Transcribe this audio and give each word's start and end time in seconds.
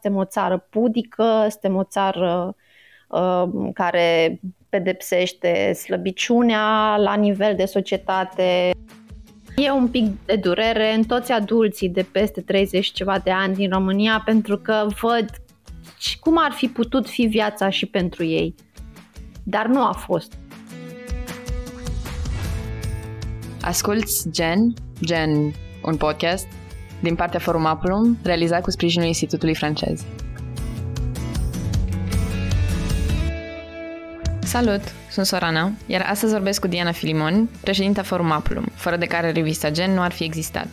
Suntem 0.00 0.20
o 0.20 0.24
țară 0.24 0.66
pudică, 0.70 1.46
suntem 1.50 1.76
o 1.76 1.84
țară 1.84 2.56
uh, 3.08 3.44
care 3.72 4.40
pedepsește 4.68 5.72
slăbiciunea 5.72 6.96
la 6.96 7.14
nivel 7.14 7.56
de 7.56 7.64
societate. 7.64 8.70
E 9.56 9.70
un 9.70 9.88
pic 9.88 10.04
de 10.24 10.36
durere 10.36 10.94
în 10.94 11.02
toți 11.04 11.32
adulții 11.32 11.88
de 11.88 12.06
peste 12.12 12.40
30 12.40 12.86
ceva 12.86 13.18
de 13.18 13.30
ani 13.30 13.54
din 13.54 13.70
România 13.70 14.22
pentru 14.24 14.58
că 14.58 14.86
văd 15.00 15.30
cum 16.20 16.38
ar 16.38 16.52
fi 16.52 16.66
putut 16.66 17.08
fi 17.08 17.26
viața 17.26 17.68
și 17.68 17.86
pentru 17.86 18.24
ei. 18.24 18.54
Dar 19.42 19.66
nu 19.66 19.82
a 19.82 19.92
fost. 19.92 20.32
Asculți 23.60 24.30
Gen, 24.30 24.74
Gen, 25.04 25.52
un 25.82 25.96
podcast 25.96 26.46
din 27.00 27.14
partea 27.14 27.40
Forum 27.40 27.66
Apulum, 27.66 28.18
realizat 28.22 28.62
cu 28.62 28.70
sprijinul 28.70 29.06
Institutului 29.06 29.54
francez. 29.54 30.04
Salut, 34.42 34.80
sunt 35.10 35.26
Sorana, 35.26 35.72
iar 35.86 36.06
astăzi 36.10 36.32
vorbesc 36.32 36.60
cu 36.60 36.66
Diana 36.66 36.92
Filimon, 36.92 37.48
președinta 37.60 38.02
Forum 38.02 38.30
Apulum, 38.30 38.64
fără 38.74 38.96
de 38.96 39.06
care 39.06 39.30
revista 39.30 39.70
Gen 39.70 39.94
nu 39.94 40.00
ar 40.00 40.12
fi 40.12 40.24
existat. 40.24 40.66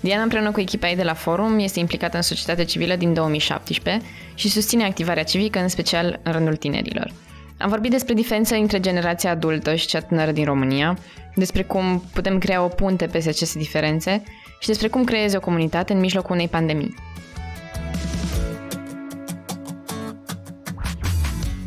Diana 0.00 0.22
împreună 0.22 0.50
cu 0.50 0.60
echipa 0.60 0.88
ei 0.88 0.96
de 0.96 1.02
la 1.02 1.14
Forum 1.14 1.58
este 1.58 1.78
implicată 1.78 2.16
în 2.16 2.22
societatea 2.22 2.64
civilă 2.64 2.96
din 2.96 3.14
2017 3.14 4.06
și 4.34 4.48
susține 4.48 4.84
activarea 4.84 5.22
civică, 5.22 5.58
în 5.58 5.68
special 5.68 6.20
în 6.22 6.32
rândul 6.32 6.56
tinerilor. 6.56 7.12
Am 7.60 7.68
vorbit 7.68 7.90
despre 7.90 8.14
diferența 8.14 8.56
între 8.56 8.80
generația 8.80 9.30
adultă 9.30 9.74
și 9.74 9.86
cea 9.86 10.00
tânără 10.00 10.32
din 10.32 10.44
România, 10.44 10.98
despre 11.34 11.62
cum 11.62 12.02
putem 12.12 12.38
crea 12.38 12.64
o 12.64 12.68
punte 12.68 13.06
peste 13.06 13.28
aceste 13.28 13.58
diferențe 13.58 14.22
și 14.60 14.66
despre 14.66 14.88
cum 14.88 15.04
creezi 15.04 15.36
o 15.36 15.40
comunitate 15.40 15.92
în 15.92 16.00
mijlocul 16.00 16.34
unei 16.34 16.48
pandemii. 16.48 16.94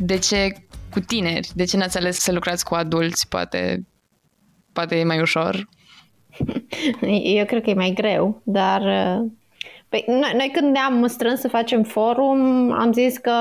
De 0.00 0.18
ce 0.18 0.52
cu 0.90 1.00
tineri? 1.00 1.50
De 1.54 1.64
ce 1.64 1.76
n-ați 1.76 1.98
ales 1.98 2.18
să 2.18 2.32
lucrați 2.32 2.64
cu 2.64 2.74
adulți? 2.74 3.28
Poate, 3.28 3.86
poate 4.72 4.96
e 4.96 5.04
mai 5.04 5.20
ușor? 5.20 5.68
Eu 7.38 7.44
cred 7.44 7.62
că 7.62 7.70
e 7.70 7.74
mai 7.74 7.92
greu, 7.94 8.42
dar 8.44 8.82
Păi, 9.94 10.04
noi, 10.06 10.32
noi 10.36 10.50
când 10.52 10.72
ne-am 10.72 11.06
strâns 11.06 11.40
să 11.40 11.48
facem 11.48 11.82
forum, 11.82 12.70
am 12.72 12.92
zis 12.92 13.18
că 13.18 13.32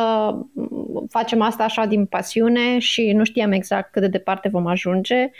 facem 1.09 1.41
asta 1.41 1.63
așa 1.63 1.85
din 1.85 2.05
pasiune 2.05 2.79
și 2.79 3.11
nu 3.11 3.23
știam 3.23 3.51
exact 3.51 3.91
cât 3.91 4.01
de 4.01 4.07
departe 4.07 4.49
vom 4.49 4.65
ajunge. 4.67 5.31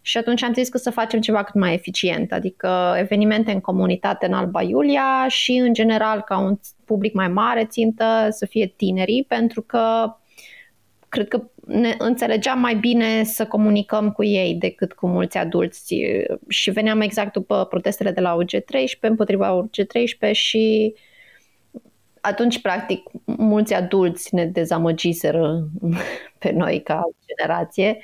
Și 0.00 0.18
atunci 0.18 0.42
am 0.42 0.52
zis 0.52 0.68
că 0.68 0.78
să 0.78 0.90
facem 0.90 1.20
ceva 1.20 1.42
cât 1.42 1.54
mai 1.54 1.74
eficient, 1.74 2.32
adică 2.32 2.94
evenimente 2.98 3.52
în 3.52 3.60
comunitate 3.60 4.26
în 4.26 4.32
Alba 4.32 4.62
Iulia 4.62 5.26
și 5.28 5.52
în 5.52 5.72
general 5.72 6.20
ca 6.20 6.38
un 6.38 6.58
public 6.84 7.14
mai 7.14 7.28
mare 7.28 7.64
țintă 7.64 8.26
să 8.30 8.46
fie 8.46 8.74
tinerii, 8.76 9.24
pentru 9.28 9.62
că 9.62 10.14
cred 11.12 11.28
că 11.28 11.42
ne 11.66 11.94
înțelegeam 11.98 12.60
mai 12.60 12.74
bine 12.74 13.24
să 13.24 13.46
comunicăm 13.46 14.10
cu 14.10 14.24
ei 14.24 14.54
decât 14.54 14.92
cu 14.92 15.06
mulți 15.06 15.38
adulți. 15.38 15.94
Și 16.48 16.70
veneam 16.70 17.00
exact 17.00 17.32
după 17.32 17.66
protestele 17.70 18.10
de 18.10 18.20
la 18.20 18.36
UG13 18.36 19.00
împotriva 19.00 19.64
UG13 19.64 20.30
și 20.32 20.94
atunci, 22.22 22.60
practic, 22.60 23.10
mulți 23.24 23.74
adulți 23.74 24.34
ne 24.34 24.44
dezamăgiseră 24.44 25.68
pe 26.38 26.50
noi 26.50 26.82
ca 26.82 27.02
generație. 27.26 27.98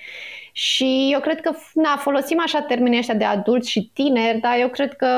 Și 0.52 1.08
eu 1.12 1.20
cred 1.20 1.40
că, 1.40 1.50
na, 1.74 1.96
folosim 1.96 2.40
așa 2.40 2.60
termenii 2.60 2.98
ăștia 2.98 3.14
de 3.14 3.24
adulți 3.24 3.70
și 3.70 3.90
tineri, 3.94 4.38
dar 4.38 4.58
eu 4.58 4.68
cred 4.68 4.94
că 4.96 5.08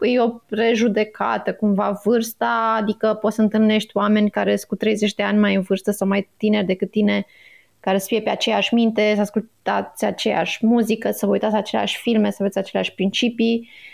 e 0.00 0.20
o 0.20 0.28
prejudecată 0.28 1.54
cumva 1.54 2.00
vârsta, 2.04 2.76
adică 2.78 3.18
poți 3.20 3.34
să 3.34 3.42
întâlnești 3.42 3.96
oameni 3.96 4.30
care 4.30 4.56
sunt 4.56 4.68
cu 4.68 4.76
30 4.76 5.14
de 5.14 5.22
ani 5.22 5.38
mai 5.38 5.54
în 5.54 5.60
vârstă 5.60 5.90
sau 5.90 6.08
mai 6.08 6.28
tineri 6.36 6.66
decât 6.66 6.90
tine, 6.90 7.26
care 7.80 7.98
să 7.98 8.06
fie 8.08 8.20
pe 8.20 8.30
aceeași 8.30 8.74
minte, 8.74 9.12
să 9.14 9.20
ascultați 9.20 10.04
aceeași 10.04 10.66
muzică, 10.66 11.10
să 11.10 11.26
vă 11.26 11.32
uitați 11.32 11.54
aceleași 11.54 11.98
filme, 11.98 12.30
să 12.30 12.36
aveți 12.40 12.58
aceleași 12.58 12.94
principii. 12.94 13.58
uh, 13.60 13.91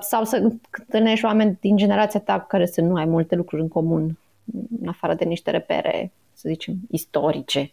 sau 0.00 0.24
să 0.24 0.50
întâlnești 0.70 1.24
oameni 1.24 1.58
din 1.60 1.76
generația 1.76 2.20
ta 2.20 2.40
cu 2.40 2.46
care 2.46 2.66
să 2.66 2.80
nu 2.80 2.94
ai 2.94 3.04
multe 3.04 3.34
lucruri 3.34 3.62
în 3.62 3.68
comun, 3.68 4.18
în 4.80 4.88
afară 4.88 5.14
de 5.14 5.24
niște 5.24 5.50
repere, 5.50 6.12
să 6.34 6.48
zicem, 6.48 6.74
istorice. 6.90 7.72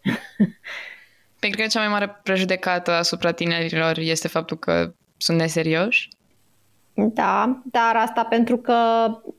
Păi 1.40 1.50
cred 1.50 1.66
că 1.66 1.72
cea 1.72 1.80
mai 1.80 1.90
mare 1.90 2.20
prejudecată 2.24 2.92
asupra 2.92 3.32
tinerilor 3.32 3.98
este 3.98 4.28
faptul 4.28 4.58
că 4.58 4.94
sunt 5.18 5.38
neserioși? 5.38 6.10
Da, 6.94 7.62
dar 7.64 7.96
asta 7.96 8.24
pentru 8.24 8.58
că 8.58 8.78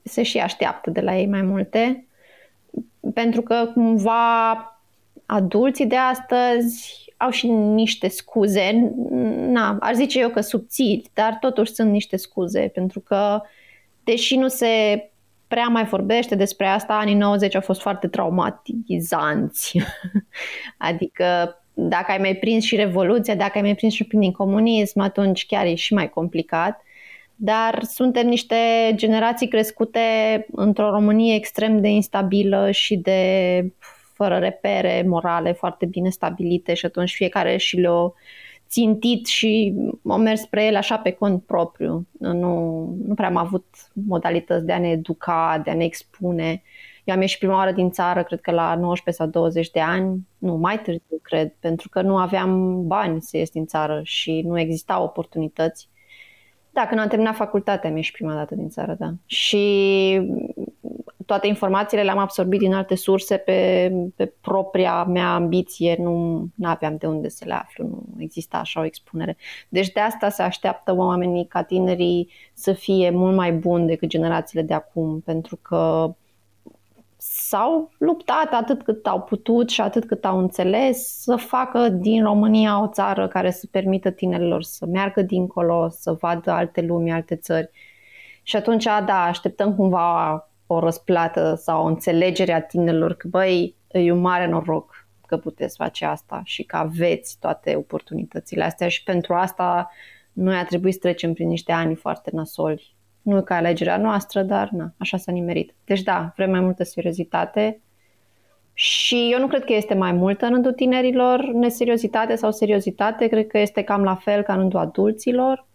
se 0.03 0.22
și 0.22 0.38
așteaptă 0.38 0.91
de 0.91 1.00
la 1.00 1.16
ei 1.16 1.27
mai 1.27 1.43
multe. 1.43 2.06
Pentru 3.15 3.43
că 3.43 3.71
cumva 3.75 4.53
adulții 5.27 5.87
de 5.87 5.97
astăzi 5.97 7.06
au 7.16 7.31
și 7.31 7.47
niște 7.47 8.09
scuze, 8.09 8.93
na, 9.49 9.77
ar 9.81 9.94
zice 9.94 10.19
eu 10.19 10.28
că 10.28 10.41
subțiri, 10.41 11.10
dar 11.15 11.37
totuși 11.41 11.72
sunt 11.72 11.91
niște 11.91 12.16
scuze, 12.16 12.71
pentru 12.75 13.00
că 13.00 13.41
deși 14.04 14.37
nu 14.37 14.49
se 14.49 15.04
prea 15.49 15.66
mai 15.66 15.84
vorbește 15.84 16.34
despre 16.34 16.66
asta, 16.66 16.94
anii 16.94 17.15
90 17.15 17.54
au 17.54 17.60
fost 17.60 17.81
foarte 17.81 18.09
traumatizanți. 18.09 19.81
adică 20.78 21.60
dacă 21.75 22.12
ai 22.12 22.19
mai 22.19 22.37
prins 22.37 22.65
și 22.65 22.77
Revoluția, 22.77 23.34
dacă 23.34 23.53
ai 23.54 23.62
mai 23.62 23.75
prins 23.75 23.93
și 23.93 24.04
prin 24.04 24.33
comunism, 24.33 25.00
atunci 25.00 25.47
chiar 25.47 25.66
e 25.66 25.75
și 25.75 25.94
mai 25.94 26.10
complicat. 26.10 26.81
Dar 27.34 27.83
suntem 27.83 28.27
niște 28.27 28.56
generații 28.94 29.48
crescute 29.48 30.00
într-o 30.53 30.91
Românie 30.91 31.34
extrem 31.34 31.81
de 31.81 31.88
instabilă 31.88 32.71
și 32.71 32.97
de 32.97 33.60
fără 34.16 34.37
repere 34.37 35.04
morale 35.06 35.53
foarte 35.53 35.87
bine 35.87 36.09
stabilite 36.09 36.75
și 36.75 36.87
atunci 36.87 37.15
fiecare 37.15 37.56
și 37.56 37.77
le-o 37.77 38.12
țintit 38.69 39.27
și 39.27 39.75
au 40.09 40.19
mers 40.19 40.41
spre 40.41 40.65
ele 40.65 40.77
așa 40.77 40.99
pe 40.99 41.10
cont 41.10 41.44
propriu. 41.44 42.06
Nu, 42.19 42.94
nu 43.06 43.15
prea 43.15 43.28
am 43.28 43.37
avut 43.37 43.65
modalități 43.93 44.65
de 44.65 44.72
a 44.72 44.78
ne 44.78 44.88
educa, 44.91 45.60
de 45.65 45.71
a 45.71 45.75
ne 45.75 45.84
expune. 45.84 46.62
Eu 47.04 47.15
am 47.15 47.21
ieșit 47.21 47.38
prima 47.38 47.54
oară 47.54 47.72
din 47.72 47.91
țară, 47.91 48.22
cred 48.22 48.41
că 48.41 48.50
la 48.50 48.75
19 48.75 49.22
sau 49.22 49.27
20 49.27 49.71
de 49.71 49.81
ani, 49.81 50.27
nu, 50.38 50.54
mai 50.54 50.78
târziu, 50.78 51.19
cred, 51.22 51.53
pentru 51.60 51.88
că 51.88 52.00
nu 52.03 52.16
aveam 52.16 52.83
bani 52.87 53.22
să 53.22 53.37
ies 53.37 53.50
din 53.50 53.66
țară 53.66 54.00
și 54.04 54.43
nu 54.47 54.59
existau 54.59 55.04
oportunități. 55.04 55.88
Da, 56.71 56.87
când 56.87 57.00
am 57.00 57.09
terminat 57.09 57.34
facultatea, 57.34 57.91
am 57.91 57.97
ieșit 57.97 58.15
prima 58.15 58.34
dată 58.34 58.54
din 58.54 58.69
țară, 58.69 58.97
da. 58.98 59.12
Și 59.27 60.21
toate 61.26 61.47
informațiile 61.47 62.03
le-am 62.03 62.19
absorbit 62.19 62.59
din 62.59 62.75
alte 62.75 62.94
surse 62.94 63.37
pe, 63.37 63.91
pe 64.16 64.32
propria 64.41 65.04
mea 65.04 65.34
ambiție, 65.34 65.97
nu 65.98 66.47
aveam 66.62 66.97
de 66.97 67.06
unde 67.06 67.28
să 67.28 67.44
le 67.47 67.54
aflu, 67.54 67.84
nu 67.84 68.22
exista 68.22 68.59
așa 68.59 68.81
o 68.81 68.84
expunere. 68.84 69.36
Deci 69.69 69.88
de 69.88 70.00
asta 70.00 70.28
se 70.28 70.42
așteaptă 70.42 70.94
oamenii 70.97 71.47
ca 71.47 71.62
tinerii 71.62 72.31
să 72.54 72.72
fie 72.72 73.10
mult 73.10 73.36
mai 73.36 73.53
buni 73.53 73.86
decât 73.86 74.09
generațiile 74.09 74.62
de 74.62 74.75
acum, 74.75 75.20
pentru 75.20 75.56
că 75.56 76.15
s-au 77.16 77.91
luptat 77.98 78.53
atât 78.53 78.82
cât 78.82 79.06
au 79.06 79.20
putut 79.20 79.70
și 79.70 79.81
atât 79.81 80.04
cât 80.04 80.25
au 80.25 80.38
înțeles 80.38 81.22
să 81.22 81.36
facă 81.36 81.88
din 81.88 82.22
România 82.22 82.82
o 82.82 82.86
țară 82.86 83.28
care 83.28 83.50
să 83.50 83.66
permită 83.70 84.10
tinerilor 84.10 84.62
să 84.62 84.86
meargă 84.86 85.22
dincolo, 85.22 85.88
să 85.88 86.12
vadă 86.12 86.50
alte 86.50 86.81
lumi, 86.81 87.12
alte 87.12 87.36
țări. 87.36 87.70
Și 88.42 88.56
atunci, 88.56 88.84
da, 88.84 89.22
așteptăm 89.22 89.75
cumva 89.75 90.48
o 90.66 90.78
răsplată 90.78 91.54
sau 91.54 91.82
o 91.84 91.87
înțelegere 91.87 92.53
a 92.53 92.62
tinerilor 92.62 93.15
că, 93.15 93.28
băi, 93.28 93.75
e 93.91 94.12
un 94.12 94.21
mare 94.21 94.47
noroc 94.47 95.06
că 95.27 95.37
puteți 95.37 95.77
face 95.77 96.04
asta 96.04 96.41
și 96.44 96.62
că 96.62 96.77
aveți 96.77 97.37
toate 97.41 97.75
oportunitățile 97.77 98.65
astea 98.65 98.88
și 98.88 99.03
pentru 99.03 99.34
asta 99.34 99.91
noi 100.32 100.56
a 100.56 100.65
trebuit 100.65 100.93
să 100.93 101.00
trecem 101.00 101.32
prin 101.32 101.49
niște 101.49 101.72
ani 101.72 101.94
foarte 101.94 102.31
nasoli 102.32 102.97
nu 103.22 103.43
ca 103.43 103.54
alegerea 103.54 103.97
noastră, 103.97 104.43
dar 104.43 104.69
na, 104.69 104.93
așa 104.99 105.16
s-a 105.16 105.32
nimerit. 105.32 105.75
Deci 105.84 106.03
da, 106.03 106.32
vrem 106.37 106.50
mai 106.50 106.60
multă 106.60 106.84
seriozitate 106.84 107.81
și 108.72 109.28
eu 109.33 109.39
nu 109.39 109.47
cred 109.47 109.65
că 109.65 109.72
este 109.72 109.95
mai 109.95 110.13
multă 110.13 110.45
în 110.45 110.53
rândul 110.53 110.72
tinerilor 110.72 111.45
neseriozitate 111.45 112.34
sau 112.34 112.53
seriozitate, 112.53 113.27
cred 113.27 113.47
că 113.47 113.59
este 113.59 113.83
cam 113.83 114.03
la 114.03 114.15
fel 114.15 114.42
ca 114.42 114.53
în 114.53 114.59
rândul 114.59 114.78
adulților. 114.78 115.66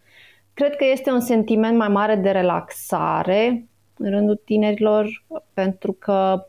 Cred 0.54 0.76
că 0.76 0.86
este 0.92 1.12
un 1.12 1.20
sentiment 1.20 1.78
mai 1.78 1.88
mare 1.88 2.16
de 2.16 2.30
relaxare 2.30 3.66
în 4.02 4.10
rândul 4.10 4.42
tinerilor, 4.46 5.24
pentru 5.54 5.92
că 5.92 6.46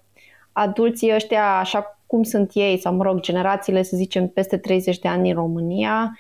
adulții 0.53 1.15
ăștia, 1.15 1.59
așa 1.59 1.99
cum 2.07 2.23
sunt 2.23 2.51
ei, 2.55 2.79
sau 2.79 2.95
mă 2.95 3.03
rog, 3.03 3.21
generațiile, 3.21 3.83
să 3.83 3.97
zicem, 3.97 4.29
peste 4.29 4.57
30 4.57 4.99
de 4.99 5.09
ani 5.09 5.29
în 5.29 5.35
România, 5.35 6.19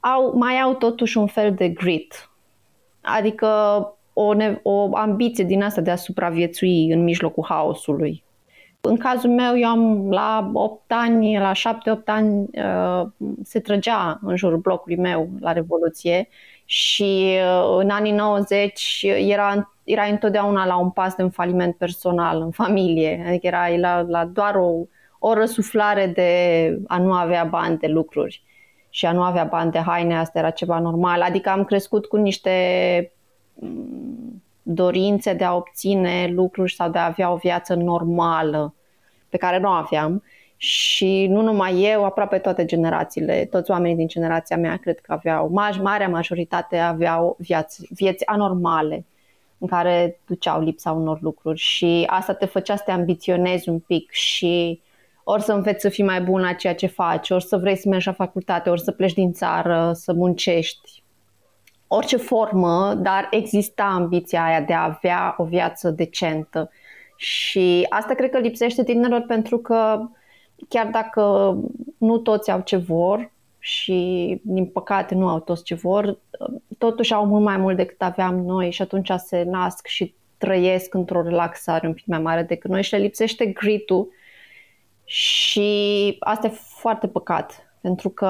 au, 0.00 0.32
mai 0.36 0.60
au 0.60 0.74
totuși 0.74 1.18
un 1.18 1.26
fel 1.26 1.54
de 1.54 1.68
grit. 1.68 2.30
Adică 3.00 3.46
o, 4.12 4.32
o 4.62 4.96
ambiție 4.96 5.44
din 5.44 5.62
asta 5.62 5.80
de 5.80 5.90
a 5.90 5.96
supraviețui 5.96 6.92
în 6.92 7.02
mijlocul 7.02 7.44
haosului. 7.48 8.22
În 8.80 8.96
cazul 8.96 9.30
meu, 9.30 9.58
eu 9.58 9.68
am 9.68 10.10
la 10.10 10.50
8 10.52 10.82
ani, 10.86 11.38
la 11.38 11.52
7-8 11.52 12.04
ani, 12.04 12.48
uh, 12.52 13.06
se 13.42 13.60
trăgea 13.60 14.18
în 14.22 14.36
jurul 14.36 14.58
blocului 14.58 14.96
meu 14.96 15.28
la 15.40 15.52
Revoluție 15.52 16.28
și 16.64 17.38
uh, 17.60 17.76
în 17.78 17.90
anii 17.90 18.12
90 18.12 19.06
era, 19.26 19.72
erai 19.90 20.10
întotdeauna 20.10 20.66
la 20.66 20.76
un 20.76 20.90
pas 20.90 21.14
de 21.14 21.22
un 21.22 21.30
faliment 21.30 21.76
personal 21.76 22.40
în 22.40 22.50
familie, 22.50 23.24
adică 23.28 23.46
erai 23.46 23.78
la, 23.78 24.00
la 24.00 24.24
doar 24.24 24.54
o, 24.54 24.86
o 25.18 25.32
răsuflare 25.32 26.06
de 26.06 26.82
a 26.86 26.98
nu 26.98 27.12
avea 27.12 27.44
bani 27.44 27.78
de 27.78 27.86
lucruri 27.86 28.42
și 28.90 29.06
a 29.06 29.12
nu 29.12 29.22
avea 29.22 29.44
bani 29.44 29.70
de 29.70 29.78
haine, 29.78 30.18
asta 30.18 30.38
era 30.38 30.50
ceva 30.50 30.78
normal. 30.78 31.22
Adică 31.22 31.50
am 31.50 31.64
crescut 31.64 32.06
cu 32.06 32.16
niște 32.16 33.12
mm, 33.54 34.42
dorințe 34.62 35.32
de 35.32 35.44
a 35.44 35.54
obține 35.54 36.30
lucruri 36.34 36.74
sau 36.74 36.90
de 36.90 36.98
a 36.98 37.04
avea 37.04 37.32
o 37.32 37.36
viață 37.36 37.74
normală 37.74 38.74
pe 39.28 39.36
care 39.36 39.58
nu 39.58 39.68
o 39.68 39.72
aveam. 39.72 40.22
Și 40.56 41.26
nu 41.26 41.40
numai 41.40 41.82
eu, 41.82 42.04
aproape 42.04 42.38
toate 42.38 42.64
generațiile, 42.64 43.44
toți 43.44 43.70
oamenii 43.70 43.96
din 43.96 44.06
generația 44.06 44.56
mea 44.56 44.76
cred 44.76 44.98
că 44.98 45.12
aveau, 45.12 45.48
marea 45.82 46.08
majoritate 46.08 46.78
aveau 46.78 47.36
vieți, 47.38 47.86
vieți 47.90 48.26
anormale 48.26 49.04
în 49.60 49.66
care 49.66 50.20
duceau 50.26 50.60
lipsa 50.62 50.92
unor 50.92 51.18
lucruri 51.20 51.58
și 51.58 52.04
asta 52.06 52.34
te 52.34 52.46
făcea 52.46 52.76
să 52.76 52.82
te 52.84 52.90
ambiționezi 52.90 53.68
un 53.68 53.78
pic 53.78 54.10
și 54.10 54.80
ori 55.24 55.42
să 55.42 55.52
înveți 55.52 55.80
să 55.80 55.88
fii 55.88 56.04
mai 56.04 56.20
bun 56.20 56.40
la 56.40 56.52
ceea 56.52 56.74
ce 56.74 56.86
faci, 56.86 57.30
ori 57.30 57.44
să 57.44 57.56
vrei 57.56 57.76
să 57.76 57.88
mergi 57.88 58.06
la 58.06 58.12
facultate, 58.12 58.70
ori 58.70 58.80
să 58.80 58.92
pleci 58.92 59.12
din 59.12 59.32
țară, 59.32 59.92
să 59.94 60.12
muncești, 60.12 61.02
orice 61.86 62.16
formă, 62.16 62.94
dar 62.94 63.28
exista 63.30 63.84
ambiția 63.84 64.44
aia 64.44 64.60
de 64.60 64.72
a 64.72 64.84
avea 64.84 65.34
o 65.38 65.44
viață 65.44 65.90
decentă. 65.90 66.70
Și 67.16 67.86
asta 67.88 68.14
cred 68.14 68.30
că 68.30 68.38
lipsește 68.38 68.84
tinerilor 68.84 69.20
pentru 69.20 69.58
că 69.58 70.08
chiar 70.68 70.86
dacă 70.86 71.56
nu 71.98 72.18
toți 72.18 72.50
au 72.50 72.60
ce 72.60 72.76
vor 72.76 73.30
și 73.62 74.40
din 74.42 74.66
păcate 74.66 75.14
nu 75.14 75.28
au 75.28 75.40
toți 75.40 75.64
ce 75.64 75.74
vor, 75.74 76.18
totuși 76.78 77.12
au 77.12 77.26
mult 77.26 77.42
mai 77.42 77.56
mult 77.56 77.76
decât 77.76 78.02
aveam 78.02 78.44
noi 78.44 78.70
și 78.70 78.82
atunci 78.82 79.10
se 79.16 79.42
nasc 79.42 79.86
și 79.86 80.14
trăiesc 80.38 80.94
într-o 80.94 81.22
relaxare 81.22 81.86
un 81.86 81.92
pic 81.92 82.06
mai 82.06 82.18
mare 82.18 82.42
decât 82.42 82.70
noi 82.70 82.82
și 82.82 82.92
le 82.92 82.98
lipsește 82.98 83.46
grit-ul 83.46 84.08
și 85.04 86.16
asta 86.20 86.46
e 86.46 86.50
foarte 86.78 87.08
păcat, 87.08 87.74
pentru 87.80 88.08
că 88.08 88.26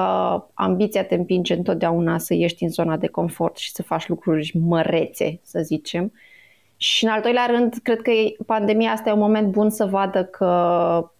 ambiția 0.53 1.05
te 1.05 1.15
împinge 1.15 1.53
întotdeauna 1.53 2.17
să 2.17 2.33
ieși 2.33 2.63
în 2.63 2.69
zona 2.69 2.97
de 2.97 3.07
confort 3.07 3.57
și 3.57 3.71
să 3.71 3.83
faci 3.83 4.07
lucruri 4.07 4.51
mărețe, 4.59 5.39
să 5.43 5.59
zicem. 5.61 6.13
Și 6.77 7.03
în 7.05 7.11
al 7.11 7.21
doilea 7.21 7.45
rând, 7.45 7.73
cred 7.83 8.01
că 8.01 8.11
pandemia 8.45 8.91
asta 8.91 9.09
e 9.09 9.13
un 9.13 9.19
moment 9.19 9.51
bun 9.51 9.69
să 9.69 9.85
vadă 9.85 10.23
că 10.23 11.11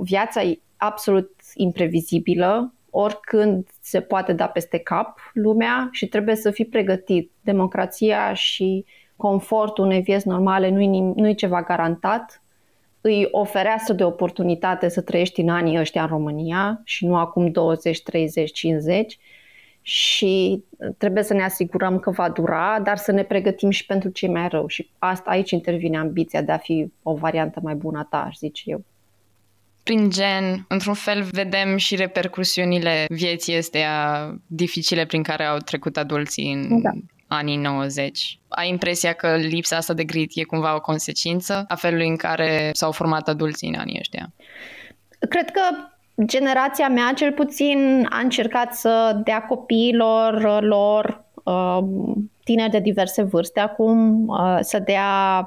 viața 0.00 0.42
e 0.42 0.60
absolut 0.76 1.30
imprevizibilă, 1.54 2.72
oricând 2.90 3.68
se 3.80 4.00
poate 4.00 4.32
da 4.32 4.46
peste 4.46 4.78
cap 4.78 5.18
lumea 5.32 5.88
și 5.92 6.06
trebuie 6.06 6.34
să 6.34 6.50
fii 6.50 6.64
pregătit. 6.64 7.30
Democrația 7.40 8.34
și 8.34 8.84
confortul 9.16 9.84
unei 9.84 10.00
vieți 10.00 10.28
normale 10.28 10.68
nu 10.68 11.12
nu 11.14 11.28
e 11.28 11.32
ceva 11.32 11.62
garantat, 11.62 12.42
îi 13.00 13.28
oferească 13.30 13.92
de 13.92 14.04
oportunitate 14.04 14.88
să 14.88 15.00
trăiești 15.00 15.40
în 15.40 15.48
anii 15.48 15.78
ăștia 15.78 16.02
în 16.02 16.08
România 16.08 16.80
și 16.84 17.06
nu 17.06 17.16
acum 17.16 17.50
20, 17.50 18.02
30, 18.02 18.52
50 18.52 19.18
și 19.82 20.64
trebuie 20.98 21.22
să 21.22 21.34
ne 21.34 21.42
asigurăm 21.42 21.98
că 21.98 22.10
va 22.10 22.28
dura, 22.28 22.80
dar 22.82 22.96
să 22.96 23.12
ne 23.12 23.22
pregătim 23.22 23.70
și 23.70 23.86
pentru 23.86 24.08
ce 24.08 24.28
mai 24.28 24.48
rău 24.48 24.66
și 24.66 24.90
asta 24.98 25.30
aici 25.30 25.50
intervine 25.50 25.98
ambiția 25.98 26.42
de 26.42 26.52
a 26.52 26.56
fi 26.56 26.92
o 27.02 27.14
variantă 27.14 27.60
mai 27.62 27.74
bună 27.74 27.98
a 27.98 28.06
ta, 28.10 28.24
aș 28.24 28.36
zice 28.36 28.62
eu. 28.70 28.84
Prin 29.88 30.10
gen, 30.10 30.64
într-un 30.68 30.94
fel, 30.94 31.22
vedem 31.22 31.76
și 31.76 31.96
repercusiunile 31.96 33.06
vieții 33.08 33.56
astea 33.56 33.90
dificile 34.46 35.04
prin 35.06 35.22
care 35.22 35.44
au 35.44 35.58
trecut 35.58 35.96
adulții 35.96 36.52
în 36.52 36.82
da 36.82 36.90
anii 37.28 37.56
90. 37.56 38.38
Ai 38.48 38.68
impresia 38.68 39.12
că 39.12 39.36
lipsa 39.36 39.76
asta 39.76 39.94
de 39.94 40.04
grit 40.04 40.30
e 40.34 40.42
cumva 40.42 40.74
o 40.74 40.80
consecință 40.80 41.64
a 41.68 41.74
felului 41.74 42.08
în 42.08 42.16
care 42.16 42.70
s-au 42.72 42.92
format 42.92 43.28
adulții 43.28 43.68
în 43.68 43.74
anii 43.74 43.98
ăștia? 43.98 44.32
Cred 45.28 45.50
că 45.50 45.60
generația 46.24 46.88
mea 46.88 47.12
cel 47.12 47.32
puțin 47.32 48.06
a 48.10 48.18
încercat 48.18 48.74
să 48.74 49.20
dea 49.24 49.42
copiilor 49.42 50.62
lor 50.62 51.24
um, 51.44 52.30
tineri 52.44 52.70
de 52.70 52.80
diverse 52.80 53.22
vârste 53.22 53.60
acum 53.60 54.26
uh, 54.26 54.58
să 54.60 54.78
dea 54.78 55.40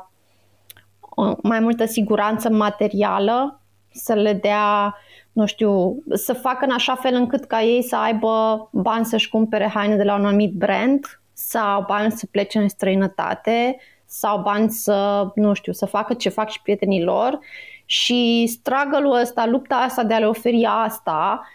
uh, 1.16 1.38
mai 1.44 1.60
multă 1.60 1.86
siguranță 1.86 2.50
materială, 2.50 3.61
să 3.92 4.14
le 4.14 4.34
dea, 4.34 4.96
nu 5.32 5.46
știu, 5.46 6.04
să 6.14 6.34
facă 6.34 6.66
în 6.66 6.72
așa 6.72 6.96
fel 6.96 7.14
încât 7.14 7.46
ca 7.46 7.62
ei 7.62 7.84
să 7.84 7.96
aibă 7.96 8.70
bani 8.72 9.06
să-și 9.06 9.30
cumpere 9.30 9.72
haine 9.74 9.96
de 9.96 10.04
la 10.04 10.16
un 10.16 10.26
anumit 10.26 10.54
brand, 10.54 11.22
sau 11.34 11.84
bani 11.88 12.12
să 12.12 12.26
plece 12.32 12.60
în 12.60 12.68
străinătate 12.68 13.78
sau 14.06 14.42
bani 14.42 14.70
să, 14.70 15.28
nu 15.36 15.54
știu, 15.54 15.74
să 15.74 15.86
facă 15.86 16.14
ce 16.14 16.30
fac 16.30 16.50
și 16.50 16.62
prietenii 16.62 17.04
lor. 17.04 17.40
Și 17.86 18.46
struggle-ul 18.48 19.20
ăsta, 19.22 19.46
lupta 19.46 19.76
asta 19.76 20.04
de 20.04 20.14
a 20.14 20.20
le 20.20 20.28
oferi 20.28 20.68
asta, 20.70 21.48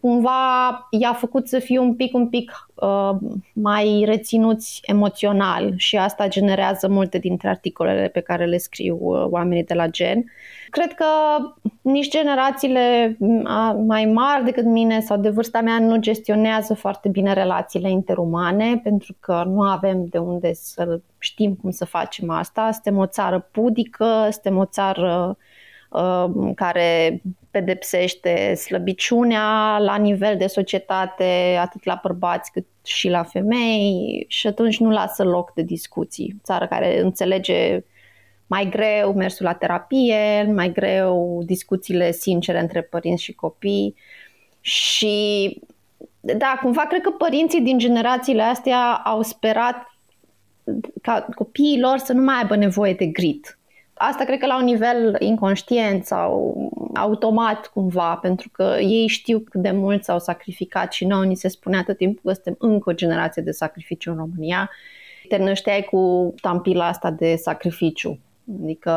cumva 0.00 0.86
i-a 0.90 1.12
făcut 1.12 1.48
să 1.48 1.58
fie 1.58 1.78
un 1.78 1.94
pic, 1.94 2.14
un 2.14 2.28
pic 2.28 2.68
uh, 2.74 3.10
mai 3.52 4.02
reținuți 4.06 4.80
emoțional 4.84 5.72
și 5.76 5.96
asta 5.96 6.28
generează 6.28 6.88
multe 6.88 7.18
dintre 7.18 7.48
articolele 7.48 8.08
pe 8.08 8.20
care 8.20 8.44
le 8.44 8.56
scriu 8.56 8.98
uh, 9.00 9.26
oamenii 9.30 9.64
de 9.64 9.74
la 9.74 9.86
Gen. 9.86 10.24
Cred 10.70 10.92
că 10.92 11.06
nici 11.80 12.10
generațiile 12.10 13.16
mai 13.86 14.04
mari 14.04 14.44
decât 14.44 14.64
mine 14.64 15.00
sau 15.00 15.16
de 15.16 15.28
vârsta 15.28 15.60
mea 15.60 15.78
nu 15.78 15.96
gestionează 15.96 16.74
foarte 16.74 17.08
bine 17.08 17.32
relațiile 17.32 17.90
interumane 17.90 18.80
pentru 18.82 19.16
că 19.20 19.42
nu 19.46 19.62
avem 19.62 20.06
de 20.06 20.18
unde 20.18 20.52
să 20.54 21.00
știm 21.18 21.54
cum 21.54 21.70
să 21.70 21.84
facem 21.84 22.30
asta. 22.30 22.70
Suntem 22.72 22.96
o 22.96 23.06
țară 23.06 23.48
pudică, 23.50 24.28
suntem 24.30 24.56
o 24.56 24.64
țară 24.64 25.36
uh, 25.90 26.24
care 26.54 27.20
pedepsește 27.50 28.54
slăbiciunea 28.54 29.78
la 29.78 29.96
nivel 29.96 30.36
de 30.36 30.46
societate, 30.46 31.56
atât 31.60 31.84
la 31.84 31.98
bărbați 32.02 32.52
cât 32.52 32.66
și 32.84 33.08
la 33.08 33.22
femei 33.22 34.24
și 34.28 34.46
atunci 34.46 34.78
nu 34.78 34.90
lasă 34.90 35.24
loc 35.24 35.52
de 35.54 35.62
discuții. 35.62 36.36
Țară 36.44 36.66
care 36.66 37.00
înțelege 37.00 37.84
mai 38.46 38.68
greu 38.68 39.12
mersul 39.12 39.44
la 39.44 39.52
terapie, 39.52 40.52
mai 40.54 40.72
greu 40.72 41.42
discuțiile 41.44 42.12
sincere 42.12 42.60
între 42.60 42.82
părinți 42.82 43.22
și 43.22 43.32
copii 43.32 43.94
și 44.60 45.58
da, 46.20 46.58
cumva 46.62 46.82
cred 46.82 47.00
că 47.00 47.10
părinții 47.10 47.60
din 47.60 47.78
generațiile 47.78 48.42
astea 48.42 48.92
au 49.04 49.22
sperat 49.22 49.94
ca 51.02 51.26
copiii 51.34 51.80
lor 51.80 51.98
să 51.98 52.12
nu 52.12 52.22
mai 52.22 52.36
aibă 52.36 52.56
nevoie 52.56 52.94
de 52.94 53.06
grit. 53.06 53.58
Asta 54.02 54.24
cred 54.24 54.38
că 54.38 54.46
la 54.46 54.56
un 54.56 54.64
nivel 54.64 55.16
inconștient 55.18 56.06
sau 56.06 56.56
automat 56.94 57.66
cumva, 57.66 58.14
pentru 58.14 58.48
că 58.52 58.76
ei 58.80 59.06
știu 59.06 59.38
cât 59.38 59.62
de 59.62 59.70
mult 59.70 60.04
s-au 60.04 60.18
sacrificat 60.18 60.92
și 60.92 61.04
nouă 61.04 61.24
ni 61.24 61.34
se 61.34 61.48
spunea 61.48 61.82
tot 61.82 61.96
timpul 61.96 62.20
că 62.24 62.32
suntem 62.32 62.56
încă 62.58 62.90
o 62.90 62.94
generație 62.94 63.42
de 63.42 63.50
sacrificiu 63.50 64.10
în 64.10 64.16
România. 64.16 64.70
Te 65.28 65.36
nășteai 65.36 65.82
cu 65.82 66.34
tampila 66.40 66.86
asta 66.86 67.10
de 67.10 67.36
sacrificiu 67.36 68.18
Adică, 68.62 68.92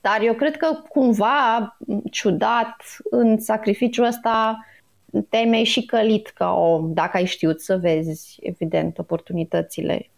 dar 0.00 0.20
eu 0.22 0.34
cred 0.34 0.56
că 0.56 0.82
cumva, 0.88 1.76
ciudat, 2.10 2.76
în 3.10 3.38
sacrificiul 3.38 4.04
ăsta 4.04 4.66
te-ai 5.28 5.64
și 5.64 5.84
călit 5.84 6.28
ca 6.28 6.52
om, 6.52 6.92
dacă 6.92 7.16
ai 7.16 7.24
știut 7.24 7.60
să 7.60 7.76
vezi, 7.76 8.38
evident, 8.40 8.98
oportunitățile. 8.98 10.10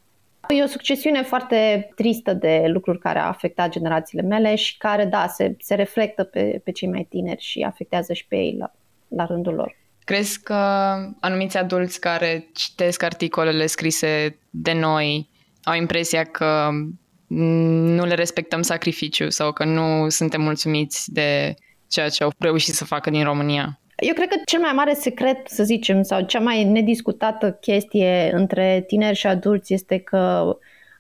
E 0.51 0.63
o 0.63 0.67
succesiune 0.67 1.23
foarte 1.23 1.91
tristă 1.95 2.33
de 2.33 2.63
lucruri 2.67 2.99
care 2.99 3.19
a 3.19 3.27
afectat 3.27 3.71
generațiile 3.71 4.23
mele 4.23 4.55
și 4.55 4.77
care, 4.77 5.05
da, 5.05 5.27
se, 5.27 5.57
se 5.59 5.75
reflectă 5.75 6.25
pe, 6.25 6.61
pe 6.65 6.71
cei 6.71 6.89
mai 6.89 7.07
tineri 7.11 7.43
și 7.43 7.61
afectează 7.61 8.13
și 8.13 8.27
pe 8.27 8.37
ei 8.37 8.57
la, 8.59 8.73
la 9.09 9.25
rândul 9.25 9.55
lor. 9.55 9.77
Crezi 10.05 10.43
că 10.43 10.55
anumiți 11.21 11.57
adulți 11.57 12.01
care 12.01 12.49
citesc 12.55 13.03
articolele 13.03 13.67
scrise 13.67 14.39
de 14.51 14.73
noi 14.73 15.29
au 15.63 15.75
impresia 15.75 16.25
că 16.25 16.69
nu 17.27 18.05
le 18.05 18.15
respectăm 18.15 18.63
sacrificiu 18.63 19.29
sau 19.29 19.53
că 19.53 19.65
nu 19.65 20.09
suntem 20.09 20.41
mulțumiți 20.41 21.13
de 21.13 21.55
ceea 21.89 22.09
ce 22.09 22.23
au 22.23 22.33
reușit 22.39 22.75
să 22.75 22.85
facă 22.85 23.11
din 23.11 23.25
România? 23.25 23.81
Eu 24.01 24.15
cred 24.15 24.29
că 24.29 24.37
cel 24.45 24.61
mai 24.61 24.73
mare 24.75 24.95
secret, 24.95 25.49
să 25.49 25.65
zicem, 25.65 26.03
sau 26.03 26.21
cea 26.21 26.41
mai 26.41 26.65
nediscutată 26.65 27.53
chestie 27.53 28.31
între 28.35 28.85
tineri 28.87 29.17
și 29.17 29.27
adulți 29.27 29.75
este 29.75 29.99
că 29.99 30.57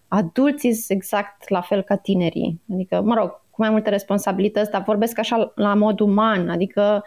adulții 0.08 0.72
sunt 0.72 0.98
exact 0.98 1.48
la 1.48 1.60
fel 1.60 1.82
ca 1.82 1.96
tinerii. 1.96 2.60
Adică, 2.72 3.00
mă 3.04 3.14
rog, 3.14 3.28
cu 3.50 3.60
mai 3.60 3.70
multe 3.70 3.90
responsabilități, 3.90 4.70
dar 4.70 4.82
vorbesc 4.82 5.18
așa 5.18 5.52
la 5.54 5.74
mod 5.74 6.00
uman, 6.00 6.48
adică 6.48 7.04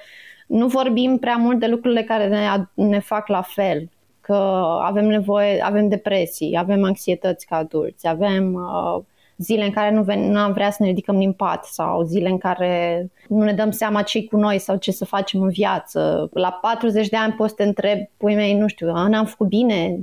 nu 0.48 0.68
vorbim 0.68 1.18
prea 1.18 1.36
mult 1.36 1.60
de 1.60 1.68
lucrurile 1.68 2.04
care 2.04 2.28
ne, 2.28 2.48
ne 2.74 3.00
fac 3.00 3.28
la 3.28 3.42
fel 3.42 3.90
că 4.22 4.34
avem 4.82 5.06
nevoie, 5.06 5.62
avem 5.62 5.88
depresii, 5.88 6.58
avem 6.58 6.84
anxietăți 6.84 7.46
ca 7.46 7.56
adulți, 7.56 8.08
avem 8.08 8.54
uh, 8.54 9.04
zile 9.38 9.64
în 9.64 9.72
care 9.72 9.92
nu, 9.92 10.04
ven- 10.04 10.30
nu 10.30 10.40
am 10.40 10.54
vrea 10.54 10.72
să 10.72 10.84
ne 10.84 10.88
ridicăm 10.88 11.20
din 11.20 11.32
pat 11.32 11.66
sau 11.66 12.04
zile 12.04 12.30
în 12.30 12.38
care 12.38 13.06
nu 13.28 13.44
ne 13.44 13.54
dăm 13.54 13.72
seama 13.72 14.02
ce 14.02 14.26
cu 14.26 14.38
noi 14.38 14.58
sau 14.60 14.76
ce 14.76 14.92
să 14.92 15.06
facem 15.06 15.42
în 15.42 15.50
viață. 15.50 16.30
La 16.34 16.52
40 16.52 17.10
de 17.10 17.18
ani 17.18 17.34
poți 17.34 17.50
să 17.50 17.56
te 17.56 17.64
întreb, 17.64 17.98
pui 18.18 18.36
mei, 18.36 18.58
nu 18.58 18.68
știu, 18.68 18.92
n-am 18.92 19.26
făcut 19.26 19.48
bine, 19.48 20.00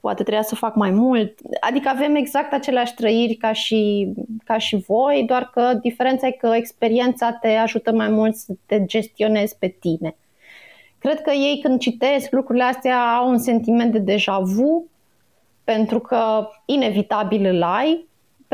poate 0.00 0.22
trebuia 0.22 0.42
să 0.42 0.54
fac 0.54 0.74
mai 0.74 0.90
mult. 0.90 1.38
Adică 1.60 1.88
avem 1.88 2.14
exact 2.14 2.52
aceleași 2.52 2.94
trăiri 2.94 3.34
ca 3.34 3.52
și, 3.52 4.12
ca 4.44 4.58
și 4.58 4.76
voi, 4.76 5.24
doar 5.26 5.50
că 5.52 5.78
diferența 5.82 6.26
e 6.26 6.30
că 6.30 6.52
experiența 6.54 7.32
te 7.32 7.48
ajută 7.48 7.92
mai 7.92 8.08
mult 8.08 8.34
să 8.34 8.52
te 8.66 8.84
gestionezi 8.84 9.58
pe 9.58 9.68
tine. 9.80 10.16
Cred 10.98 11.20
că 11.20 11.30
ei 11.30 11.60
când 11.62 11.80
citesc 11.80 12.30
lucrurile 12.30 12.64
astea 12.64 12.98
au 12.98 13.28
un 13.28 13.38
sentiment 13.38 13.92
de 13.92 13.98
deja 13.98 14.38
vu, 14.38 14.86
pentru 15.64 15.98
că 15.98 16.48
inevitabil 16.64 17.44
îl 17.44 17.62
ai, 17.62 18.06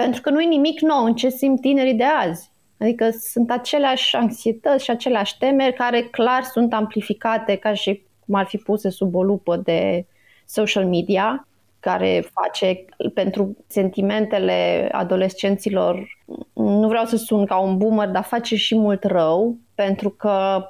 pentru 0.02 0.20
că 0.20 0.30
nu 0.30 0.40
e 0.40 0.46
nimic 0.46 0.80
nou 0.80 1.04
în 1.04 1.14
ce 1.14 1.28
simt 1.28 1.60
tinerii 1.60 1.94
de 1.94 2.04
azi. 2.04 2.50
Adică 2.78 3.10
sunt 3.10 3.50
aceleași 3.50 4.16
anxietăți 4.16 4.84
și 4.84 4.90
aceleași 4.90 5.38
temeri 5.38 5.74
care 5.74 6.02
clar 6.02 6.42
sunt 6.42 6.72
amplificate 6.72 7.56
ca 7.56 7.74
și 7.74 8.02
cum 8.26 8.34
ar 8.34 8.46
fi 8.46 8.56
puse 8.56 8.90
sub 8.90 9.14
o 9.14 9.22
lupă 9.22 9.56
de 9.56 10.06
social 10.46 10.86
media, 10.86 11.46
care 11.80 12.24
face 12.32 12.84
pentru 13.14 13.56
sentimentele 13.66 14.88
adolescenților, 14.92 16.18
nu 16.52 16.88
vreau 16.88 17.04
să 17.04 17.16
sun 17.16 17.46
ca 17.46 17.58
un 17.58 17.76
boomer, 17.76 18.08
dar 18.08 18.22
face 18.22 18.56
și 18.56 18.76
mult 18.76 19.04
rău, 19.04 19.56
pentru 19.74 20.10
că 20.10 20.64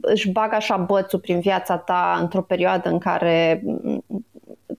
își 0.00 0.30
bagă 0.30 0.54
așa 0.54 0.76
bățul 0.76 1.18
prin 1.18 1.40
viața 1.40 1.76
ta 1.76 2.18
într-o 2.20 2.42
perioadă 2.42 2.88
în 2.88 2.98
care 2.98 3.62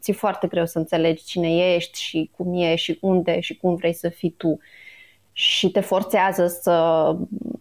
ți-e 0.08 0.14
foarte 0.14 0.48
greu 0.48 0.66
să 0.66 0.78
înțelegi 0.78 1.24
cine 1.24 1.74
ești 1.76 2.02
și 2.02 2.30
cum 2.36 2.54
ești 2.54 2.92
și 2.92 2.98
unde 3.02 3.40
și 3.40 3.58
cum 3.58 3.76
vrei 3.76 3.94
să 3.94 4.10
fii 4.10 4.30
tu 4.30 4.60
și 5.32 5.72
te 5.72 5.80
forțează 5.80 6.48
să 6.48 7.16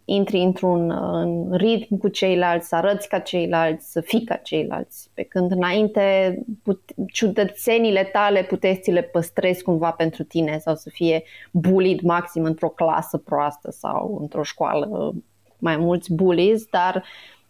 intri 0.05 0.39
într-un 0.39 0.91
în 0.91 1.57
ritm 1.57 1.97
cu 1.97 2.09
ceilalți, 2.09 2.69
să 2.69 2.77
arăți 2.77 3.09
ca 3.09 3.19
ceilalți, 3.19 3.93
să 3.93 4.01
fii 4.01 4.25
ca 4.25 4.35
ceilalți. 4.35 5.11
Pe 5.15 5.23
când 5.23 5.51
înainte 5.51 6.39
put- 6.63 6.91
ciudățenile 7.13 8.05
tale 8.05 8.43
puteai 8.43 8.81
să 8.83 8.91
le 8.91 9.03
păstrezi 9.03 9.63
cumva 9.63 9.91
pentru 9.91 10.23
tine 10.23 10.59
sau 10.59 10.75
să 10.75 10.91
fie 10.91 11.23
bullied 11.53 12.01
maxim 12.01 12.45
într-o 12.45 12.69
clasă 12.69 13.17
proastă 13.17 13.71
sau 13.71 14.19
într-o 14.21 14.43
școală 14.43 15.15
mai 15.59 15.77
mulți 15.77 16.13
bullies, 16.13 16.65
dar 16.65 17.05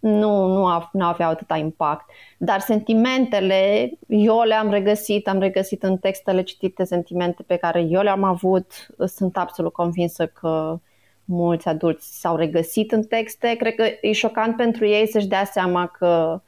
nu, 0.07 0.47
nu, 0.47 0.67
a, 0.67 0.89
nu 0.93 1.05
aveau 1.05 1.31
atâta 1.31 1.57
impact. 1.57 2.11
Dar 2.39 2.61
sentimentele, 2.61 3.91
eu 4.07 4.43
le-am 4.43 4.71
regăsit, 4.71 5.29
am 5.29 5.39
regăsit 5.39 5.83
în 5.83 5.97
textele 5.97 6.43
citite 6.43 6.85
sentimente 6.85 7.43
pe 7.43 7.57
care 7.57 7.81
eu 7.81 8.03
le-am 8.03 8.25
avut. 8.25 8.87
Sunt 9.07 9.37
absolut 9.37 9.73
convinsă 9.73 10.27
că 10.27 10.81
mulți 11.25 11.69
adulți 11.69 12.21
s-au 12.21 12.37
regăsit 12.37 12.93
în 12.93 13.03
texte. 13.03 13.55
Cred 13.59 13.75
că 13.75 13.85
e 14.01 14.13
șocant 14.13 14.57
pentru 14.57 14.87
ei 14.87 15.09
să-și 15.09 15.27
dea 15.27 15.45
seama 15.45 15.87
că 15.87 16.41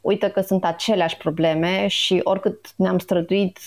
uite 0.00 0.30
că 0.30 0.40
sunt 0.40 0.64
aceleași 0.64 1.16
probleme 1.16 1.86
și 1.86 2.20
oricât 2.22 2.72
ne-am 2.76 2.98
străduit, 2.98 3.58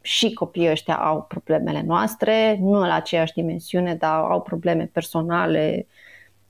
și 0.00 0.32
copiii 0.32 0.70
ăștia 0.70 0.96
au 0.96 1.22
problemele 1.22 1.82
noastre, 1.86 2.58
nu 2.60 2.78
la 2.78 2.94
aceeași 2.94 3.32
dimensiune, 3.32 3.94
dar 3.94 4.20
au 4.20 4.42
probleme 4.42 4.90
personale, 4.92 5.86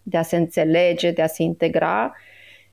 de 0.09 0.17
a 0.17 0.23
se 0.23 0.37
înțelege, 0.37 1.11
de 1.11 1.23
a 1.23 1.27
se 1.27 1.43
integra 1.43 2.15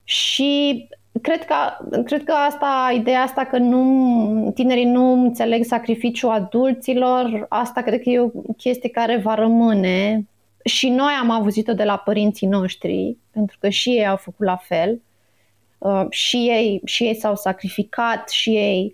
și 0.04 0.88
cred 1.22 1.46
că, 1.46 1.56
cred 2.04 2.24
că 2.24 2.32
asta, 2.32 2.94
ideea 2.96 3.22
asta 3.22 3.46
că 3.46 3.58
nu, 3.58 4.52
tinerii 4.56 4.86
nu 4.86 5.12
înțeleg 5.12 5.64
sacrificiul 5.64 6.30
adulților, 6.30 7.46
asta 7.50 7.82
cred 7.82 8.02
că 8.02 8.10
e 8.10 8.20
o 8.20 8.30
chestie 8.58 8.90
care 8.90 9.18
va 9.18 9.34
rămâne 9.34 10.28
și 10.64 10.90
noi 10.90 11.14
am 11.22 11.30
avut-o 11.30 11.74
de 11.74 11.84
la 11.84 11.98
părinții 11.98 12.48
noștri, 12.48 13.18
pentru 13.32 13.58
că 13.60 13.70
și 13.70 13.90
ei 13.90 14.08
au 14.08 14.16
făcut 14.16 14.46
la 14.46 14.56
fel. 14.56 15.02
Uh, 15.78 16.06
și, 16.10 16.38
ei, 16.38 16.82
și 16.86 17.04
ei 17.04 17.16
s-au 17.16 17.36
sacrificat, 17.36 18.30
și 18.30 18.50
ei 18.50 18.94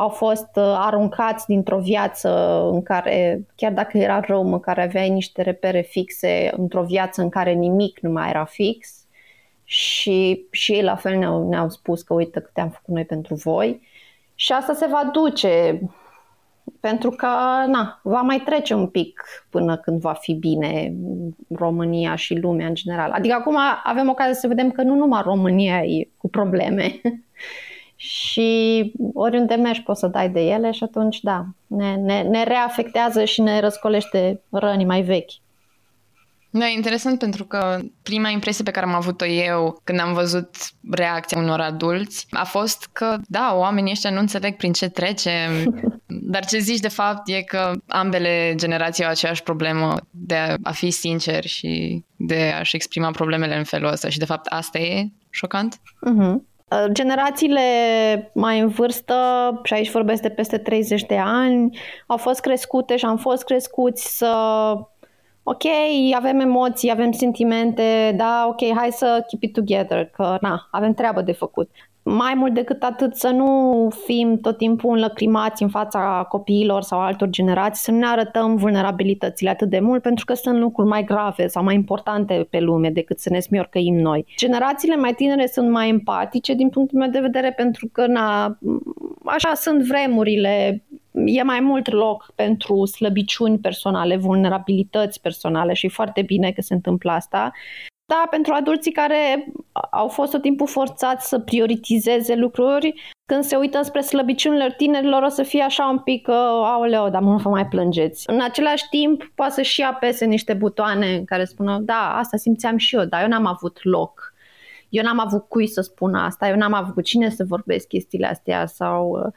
au 0.00 0.08
fost 0.08 0.48
uh, 0.54 0.74
aruncați 0.76 1.46
dintr-o 1.46 1.78
viață 1.78 2.60
în 2.72 2.82
care, 2.82 3.46
chiar 3.56 3.72
dacă 3.72 3.98
era 3.98 4.20
rău, 4.20 4.44
măcar 4.44 4.78
aveai 4.78 5.10
niște 5.10 5.42
repere 5.42 5.80
fixe, 5.80 6.50
într-o 6.56 6.82
viață 6.82 7.22
în 7.22 7.28
care 7.28 7.52
nimic 7.52 8.00
nu 8.00 8.10
mai 8.10 8.28
era 8.28 8.44
fix. 8.44 8.88
Și, 9.64 10.46
și 10.50 10.72
ei 10.72 10.82
la 10.82 10.96
fel 10.96 11.16
ne-au, 11.16 11.48
ne-au 11.48 11.68
spus 11.68 12.02
că 12.02 12.14
uite 12.14 12.40
câte 12.40 12.60
am 12.60 12.68
făcut 12.68 12.94
noi 12.94 13.04
pentru 13.04 13.34
voi. 13.34 13.80
Și 14.34 14.52
asta 14.52 14.72
se 14.72 14.86
va 14.86 15.10
duce 15.12 15.80
pentru 16.80 17.10
că 17.10 17.26
na, 17.66 18.00
va 18.02 18.20
mai 18.20 18.42
trece 18.44 18.74
un 18.74 18.86
pic 18.86 19.22
până 19.50 19.76
când 19.76 20.00
va 20.00 20.12
fi 20.12 20.34
bine 20.34 20.94
România 21.48 22.14
și 22.14 22.34
lumea 22.34 22.66
în 22.66 22.74
general. 22.74 23.10
Adică 23.10 23.34
acum 23.34 23.56
avem 23.84 24.08
ocazia 24.08 24.34
să 24.34 24.48
vedem 24.48 24.70
că 24.70 24.82
nu 24.82 24.94
numai 24.94 25.22
România 25.24 25.82
e 25.84 26.08
cu 26.16 26.28
probleme, 26.28 27.00
și 28.02 28.92
oriunde 29.14 29.54
mergi 29.54 29.82
poți 29.82 30.00
să 30.00 30.06
dai 30.06 30.30
de 30.30 30.40
ele 30.40 30.70
și 30.70 30.82
atunci, 30.82 31.20
da, 31.20 31.44
ne, 31.66 31.94
ne, 31.94 32.22
ne 32.22 32.44
reafectează 32.44 33.24
și 33.24 33.40
ne 33.40 33.60
răscolește 33.60 34.40
rănii 34.50 34.86
mai 34.86 35.02
vechi. 35.02 35.30
Da, 36.50 36.68
e 36.68 36.72
interesant 36.72 37.18
pentru 37.18 37.44
că 37.44 37.78
prima 38.02 38.28
impresie 38.28 38.64
pe 38.64 38.70
care 38.70 38.86
am 38.86 38.94
avut-o 38.94 39.26
eu 39.26 39.80
când 39.84 40.00
am 40.00 40.12
văzut 40.12 40.56
reacția 40.90 41.38
unor 41.38 41.60
adulți 41.60 42.26
a 42.30 42.44
fost 42.44 42.88
că, 42.92 43.16
da, 43.28 43.54
oamenii 43.54 43.92
ăștia 43.92 44.10
nu 44.10 44.18
înțeleg 44.18 44.56
prin 44.56 44.72
ce 44.72 44.88
trece, 44.88 45.64
dar 46.32 46.44
ce 46.44 46.58
zici 46.58 46.80
de 46.80 46.88
fapt 46.88 47.28
e 47.28 47.42
că 47.42 47.72
ambele 47.86 48.52
generații 48.56 49.04
au 49.04 49.10
aceeași 49.10 49.42
problemă 49.42 49.96
de 50.10 50.56
a 50.62 50.72
fi 50.72 50.90
sinceri 50.90 51.48
și 51.48 52.04
de 52.16 52.54
a-și 52.58 52.76
exprima 52.76 53.10
problemele 53.10 53.56
în 53.56 53.64
felul 53.64 53.92
ăsta 53.92 54.08
și 54.08 54.18
de 54.18 54.24
fapt 54.24 54.46
asta 54.46 54.78
e 54.78 55.08
șocant. 55.30 55.76
Uh-huh. 55.76 56.49
Uh, 56.70 56.84
generațiile 56.92 57.60
mai 58.34 58.60
în 58.60 58.68
vârstă, 58.68 59.14
și 59.62 59.74
aici 59.74 59.90
vorbesc 59.90 60.22
de 60.22 60.28
peste 60.28 60.58
30 60.58 61.04
de 61.04 61.18
ani, 61.18 61.78
au 62.06 62.16
fost 62.16 62.40
crescute 62.40 62.96
și 62.96 63.04
am 63.04 63.16
fost 63.16 63.44
crescuți 63.44 64.16
să 64.16 64.34
ok, 65.42 65.62
avem 66.16 66.40
emoții, 66.40 66.90
avem 66.90 67.12
sentimente, 67.12 68.14
da, 68.16 68.46
ok, 68.48 68.76
hai 68.76 68.88
să 68.90 69.24
keep 69.28 69.42
it 69.42 69.52
together, 69.52 70.04
că 70.04 70.36
na, 70.40 70.68
avem 70.70 70.92
treabă 70.92 71.22
de 71.22 71.32
făcut 71.32 71.70
mai 72.02 72.34
mult 72.34 72.54
decât 72.54 72.82
atât 72.82 73.14
să 73.14 73.28
nu 73.28 73.88
fim 74.04 74.38
tot 74.40 74.56
timpul 74.56 74.94
înlăcrimați 74.94 75.62
în 75.62 75.68
fața 75.68 76.26
copiilor 76.28 76.82
sau 76.82 77.00
altor 77.00 77.28
generații, 77.28 77.84
să 77.84 77.90
nu 77.90 77.98
ne 77.98 78.06
arătăm 78.06 78.56
vulnerabilitățile 78.56 79.50
atât 79.50 79.68
de 79.68 79.80
mult 79.80 80.02
pentru 80.02 80.24
că 80.24 80.34
sunt 80.34 80.58
lucruri 80.58 80.88
mai 80.88 81.04
grave 81.04 81.46
sau 81.46 81.62
mai 81.62 81.74
importante 81.74 82.46
pe 82.50 82.60
lume 82.60 82.90
decât 82.90 83.18
să 83.18 83.30
ne 83.30 83.40
smiorcăim 83.40 83.94
noi. 83.94 84.26
Generațiile 84.36 84.96
mai 84.96 85.14
tinere 85.14 85.46
sunt 85.46 85.70
mai 85.70 85.88
empatice 85.88 86.54
din 86.54 86.68
punctul 86.68 86.98
meu 86.98 87.08
de 87.08 87.20
vedere 87.20 87.52
pentru 87.52 87.88
că 87.92 88.06
na, 88.06 88.58
așa 89.24 89.54
sunt 89.54 89.82
vremurile, 89.82 90.84
e 91.12 91.42
mai 91.42 91.60
mult 91.60 91.90
loc 91.90 92.32
pentru 92.34 92.84
slăbiciuni 92.84 93.58
personale, 93.58 94.16
vulnerabilități 94.16 95.20
personale 95.20 95.72
și 95.72 95.88
foarte 95.88 96.22
bine 96.22 96.50
că 96.50 96.60
se 96.60 96.74
întâmplă 96.74 97.10
asta 97.10 97.52
da, 98.12 98.26
pentru 98.30 98.52
adulții 98.52 98.92
care 98.92 99.52
au 99.90 100.08
fost 100.08 100.30
tot 100.30 100.42
timpul 100.42 100.66
forțați 100.66 101.28
să 101.28 101.38
prioritizeze 101.38 102.34
lucruri, 102.34 102.94
când 103.26 103.44
se 103.44 103.56
uită 103.56 103.82
spre 103.82 104.00
slăbiciunile 104.00 104.74
tinerilor, 104.76 105.22
o 105.22 105.28
să 105.28 105.42
fie 105.42 105.62
așa 105.62 105.88
un 105.88 105.98
pic, 105.98 106.28
uh, 106.28 106.34
aoleo, 106.64 107.08
dar 107.08 107.22
nu 107.22 107.36
vă 107.36 107.48
mai 107.48 107.66
plângeți. 107.66 108.30
În 108.30 108.40
același 108.40 108.88
timp, 108.88 109.32
poate 109.34 109.52
să 109.52 109.62
și 109.62 109.82
apese 109.82 110.24
niște 110.24 110.54
butoane 110.54 111.22
care 111.26 111.44
spună, 111.44 111.78
da, 111.78 112.16
asta 112.16 112.36
simțeam 112.36 112.76
și 112.76 112.96
eu, 112.96 113.04
dar 113.04 113.22
eu 113.22 113.28
n-am 113.28 113.46
avut 113.46 113.78
loc. 113.82 114.29
Eu 114.90 115.02
n-am 115.02 115.20
avut 115.20 115.48
cui 115.48 115.66
să 115.66 115.80
spun 115.80 116.14
asta, 116.14 116.48
eu 116.48 116.56
n-am 116.56 116.72
avut 116.72 116.94
cu 116.94 117.00
cine 117.00 117.30
să 117.30 117.44
vorbesc 117.44 117.86
chestiile 117.86 118.26
astea 118.26 118.66
sau... 118.66 119.10
Uh, 119.24 119.32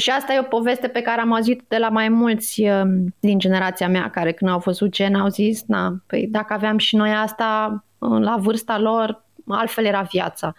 și 0.00 0.10
asta 0.10 0.32
e 0.32 0.38
o 0.38 0.42
poveste 0.42 0.88
pe 0.88 1.00
care 1.00 1.20
am 1.20 1.32
auzit 1.32 1.62
de 1.68 1.76
la 1.76 1.88
mai 1.88 2.08
mulți 2.08 2.62
uh, 2.62 2.82
din 3.20 3.38
generația 3.38 3.88
mea 3.88 4.10
care 4.10 4.32
când 4.32 4.50
au 4.50 4.58
văzut 4.58 4.90
gen 4.90 5.14
au 5.14 5.28
zis, 5.28 5.62
na, 5.66 5.96
păi 6.06 6.26
dacă 6.30 6.52
aveam 6.52 6.78
și 6.78 6.96
noi 6.96 7.10
asta, 7.10 7.84
la 7.98 8.36
vârsta 8.40 8.78
lor, 8.78 9.24
altfel 9.46 9.84
era 9.84 10.02
viața. 10.10 10.54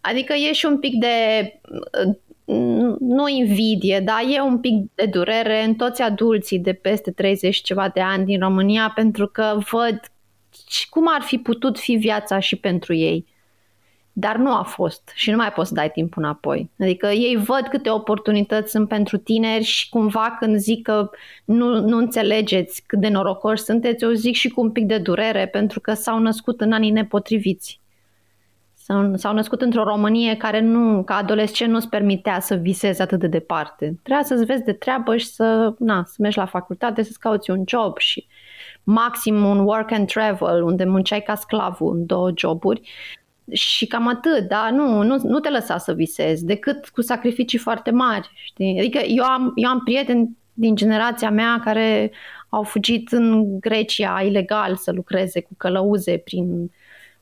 Adică 0.00 0.32
e 0.32 0.52
și 0.52 0.66
un 0.66 0.78
pic 0.78 0.94
de, 1.00 1.08
nu 2.98 3.28
invidie, 3.28 4.00
dar 4.00 4.22
e 4.28 4.40
un 4.40 4.58
pic 4.58 4.74
de 4.94 5.06
durere 5.06 5.64
în 5.64 5.74
toți 5.74 6.02
adulții 6.02 6.58
de 6.58 6.72
peste 6.72 7.10
30 7.10 7.56
ceva 7.56 7.88
de 7.88 8.00
ani 8.00 8.24
din 8.24 8.40
România 8.40 8.92
pentru 8.94 9.26
că 9.26 9.58
văd 9.70 10.00
cum 10.90 11.04
ar 11.08 11.22
fi 11.22 11.38
putut 11.38 11.78
fi 11.78 11.94
viața 11.94 12.38
și 12.38 12.56
pentru 12.56 12.94
ei. 12.94 13.26
Dar 14.16 14.36
nu 14.36 14.54
a 14.54 14.62
fost 14.62 15.12
și 15.14 15.30
nu 15.30 15.36
mai 15.36 15.52
poți 15.52 15.68
să 15.68 15.74
dai 15.74 15.90
timpul 15.90 16.22
înapoi. 16.22 16.70
Adică 16.80 17.06
ei 17.06 17.36
văd 17.36 17.66
câte 17.70 17.90
oportunități 17.90 18.70
sunt 18.70 18.88
pentru 18.88 19.16
tineri 19.16 19.64
și 19.64 19.88
cumva 19.88 20.36
când 20.38 20.56
zic 20.56 20.82
că 20.82 21.10
nu, 21.44 21.80
nu 21.80 21.96
înțelegeți 21.96 22.82
cât 22.86 23.00
de 23.00 23.08
norocoși 23.08 23.62
sunteți, 23.62 24.04
eu 24.04 24.12
zic 24.12 24.34
și 24.34 24.48
cu 24.48 24.60
un 24.60 24.70
pic 24.70 24.86
de 24.86 24.98
durere 24.98 25.46
pentru 25.46 25.80
că 25.80 25.92
s-au 25.92 26.18
născut 26.18 26.60
în 26.60 26.72
anii 26.72 26.90
nepotriviți. 26.90 27.80
S-au, 28.74 29.16
s-au 29.16 29.34
născut 29.34 29.62
într-o 29.62 29.84
Românie 29.84 30.36
care 30.36 30.60
nu, 30.60 31.02
ca 31.02 31.14
adolescent 31.14 31.72
nu-ți 31.72 31.88
permitea 31.88 32.40
să 32.40 32.54
visezi 32.54 33.02
atât 33.02 33.18
de 33.18 33.26
departe. 33.26 33.98
Trebuia 34.02 34.24
să-ți 34.24 34.44
vezi 34.44 34.62
de 34.62 34.72
treabă 34.72 35.16
și 35.16 35.26
să, 35.26 35.74
na, 35.78 36.04
să 36.06 36.14
mergi 36.18 36.38
la 36.38 36.46
facultate, 36.46 37.02
să-ți 37.02 37.18
cauți 37.18 37.50
un 37.50 37.62
job 37.66 37.98
și 37.98 38.26
maxim 38.82 39.44
un 39.44 39.58
work 39.58 39.90
and 39.90 40.06
travel, 40.06 40.62
unde 40.62 40.84
munceai 40.84 41.20
ca 41.22 41.34
sclavul 41.34 41.94
în 41.94 42.06
două 42.06 42.30
joburi. 42.36 42.80
Și 43.52 43.86
cam 43.86 44.06
atât, 44.06 44.48
da? 44.48 44.70
Nu, 44.70 45.02
nu, 45.02 45.16
nu 45.22 45.40
te 45.40 45.50
lăsa 45.50 45.78
să 45.78 45.92
visezi, 45.92 46.44
decât 46.44 46.88
cu 46.88 47.02
sacrificii 47.02 47.58
foarte 47.58 47.90
mari. 47.90 48.30
Știi? 48.34 48.78
Adică 48.78 48.98
eu 48.98 49.24
am, 49.24 49.52
eu 49.54 49.70
am 49.70 49.80
prieteni 49.84 50.36
din 50.52 50.76
generația 50.76 51.30
mea 51.30 51.60
care 51.64 52.12
au 52.48 52.62
fugit 52.62 53.12
în 53.12 53.58
Grecia 53.60 54.22
ilegal 54.22 54.76
să 54.76 54.92
lucreze 54.92 55.40
cu 55.40 55.54
călăuze 55.56 56.16
prin 56.16 56.70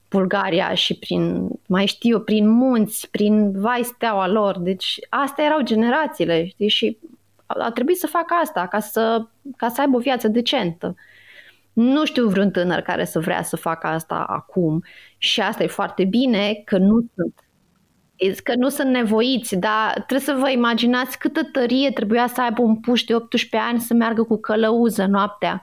Bulgaria 0.09 0.75
și 0.75 0.99
prin, 0.99 1.49
mai 1.67 1.87
știu, 1.87 2.21
prin 2.21 2.49
munți, 2.49 3.11
prin 3.11 3.61
vai 3.61 3.83
steaua 3.83 4.29
lor. 4.29 4.59
Deci 4.59 4.99
astea 5.09 5.45
erau 5.45 5.61
generațiile, 5.61 6.47
știi? 6.47 6.69
Și 6.69 6.99
a 7.47 7.71
trebuit 7.71 7.99
să 7.99 8.07
facă 8.07 8.35
asta 8.43 8.67
ca 8.67 8.81
să, 8.81 9.27
ca 9.57 9.69
să 9.69 9.81
aibă 9.81 9.97
o 9.97 10.01
viață 10.01 10.29
decentă. 10.29 10.95
Nu 11.73 12.05
știu 12.05 12.29
vreun 12.29 12.51
tânăr 12.51 12.81
care 12.81 13.05
să 13.05 13.19
vrea 13.19 13.43
să 13.43 13.57
facă 13.57 13.87
asta 13.87 14.15
acum 14.15 14.83
și 15.23 15.41
asta 15.41 15.63
e 15.63 15.67
foarte 15.67 16.05
bine 16.05 16.63
că 16.65 16.79
nu 16.79 17.05
sunt 17.15 17.35
că 18.43 18.55
nu 18.55 18.69
sunt 18.69 18.91
nevoiți, 18.91 19.57
dar 19.57 19.93
trebuie 19.93 20.21
să 20.21 20.37
vă 20.41 20.51
imaginați 20.51 21.19
câtă 21.19 21.45
tărie 21.45 21.91
trebuia 21.91 22.27
să 22.27 22.43
aibă 22.43 22.63
un 22.63 22.77
puș 22.77 23.03
de 23.03 23.15
18 23.15 23.57
ani 23.57 23.81
să 23.81 23.95
meargă 23.95 24.23
cu 24.23 24.37
călăuză 24.37 25.07
noaptea, 25.07 25.63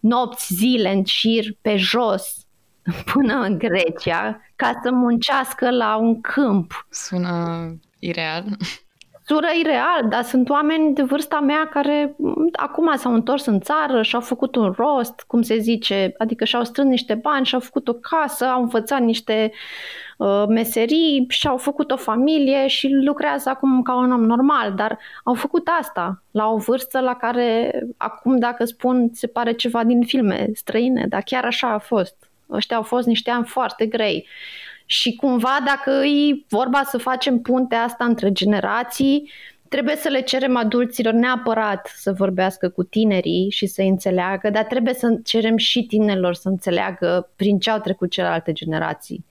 nopți, 0.00 0.54
zile 0.54 0.92
în 0.92 1.04
șir, 1.04 1.44
pe 1.60 1.76
jos, 1.76 2.46
până 3.12 3.34
în 3.34 3.58
Grecia, 3.58 4.40
ca 4.56 4.80
să 4.82 4.90
muncească 4.90 5.70
la 5.70 5.96
un 5.96 6.20
câmp. 6.20 6.86
Sună 6.90 7.68
ireal. 7.98 8.44
Sună 9.30 9.48
ireal, 9.60 10.08
dar 10.08 10.22
sunt 10.22 10.48
oameni 10.48 10.94
de 10.94 11.02
vârsta 11.02 11.40
mea 11.40 11.68
care 11.68 12.16
acum 12.52 12.96
s-au 12.96 13.14
întors 13.14 13.46
în 13.46 13.60
țară 13.60 14.02
și 14.02 14.14
au 14.14 14.20
făcut 14.20 14.56
un 14.56 14.74
rost, 14.76 15.24
cum 15.26 15.42
se 15.42 15.56
zice, 15.58 16.14
adică 16.18 16.44
și-au 16.44 16.64
strâns 16.64 16.88
niște 16.88 17.14
bani 17.14 17.46
și-au 17.46 17.60
făcut 17.60 17.88
o 17.88 17.92
casă, 17.92 18.44
au 18.44 18.60
învățat 18.60 19.00
niște 19.00 19.52
uh, 20.16 20.44
meserii 20.48 21.26
și-au 21.28 21.56
făcut 21.56 21.90
o 21.90 21.96
familie 21.96 22.66
și 22.66 22.88
lucrează 22.88 23.48
acum 23.48 23.82
ca 23.82 23.94
un 23.94 24.12
om 24.12 24.24
normal, 24.24 24.72
dar 24.74 24.98
au 25.24 25.34
făcut 25.34 25.68
asta 25.80 26.22
la 26.30 26.48
o 26.48 26.56
vârstă 26.56 27.00
la 27.00 27.14
care 27.14 27.72
acum 27.96 28.38
dacă 28.38 28.64
spun 28.64 29.10
se 29.12 29.26
pare 29.26 29.52
ceva 29.52 29.84
din 29.84 30.02
filme 30.02 30.48
străine, 30.54 31.06
dar 31.08 31.22
chiar 31.22 31.44
așa 31.44 31.72
a 31.72 31.78
fost. 31.78 32.30
Ăștia 32.50 32.76
au 32.76 32.82
fost 32.82 33.06
niște 33.06 33.30
ani 33.30 33.44
foarte 33.44 33.86
grei. 33.86 34.26
Și 34.90 35.16
cumva 35.16 35.58
dacă 35.64 35.90
e 35.90 36.44
vorba 36.48 36.82
să 36.82 36.98
facem 36.98 37.38
puntea 37.38 37.82
asta 37.82 38.04
între 38.04 38.32
generații, 38.32 39.30
trebuie 39.68 39.96
să 39.96 40.08
le 40.08 40.20
cerem 40.20 40.56
adulților 40.56 41.12
neapărat 41.12 41.92
să 41.94 42.12
vorbească 42.12 42.68
cu 42.68 42.82
tinerii 42.82 43.50
și 43.50 43.66
să 43.66 43.82
înțeleagă, 43.82 44.50
dar 44.50 44.64
trebuie 44.64 44.94
să 44.94 45.20
cerem 45.24 45.56
și 45.56 45.82
tinerilor 45.82 46.34
să 46.34 46.48
înțeleagă 46.48 47.30
prin 47.36 47.58
ce 47.58 47.70
au 47.70 47.78
trecut 47.78 48.10
celelalte 48.10 48.52
generații 48.52 49.24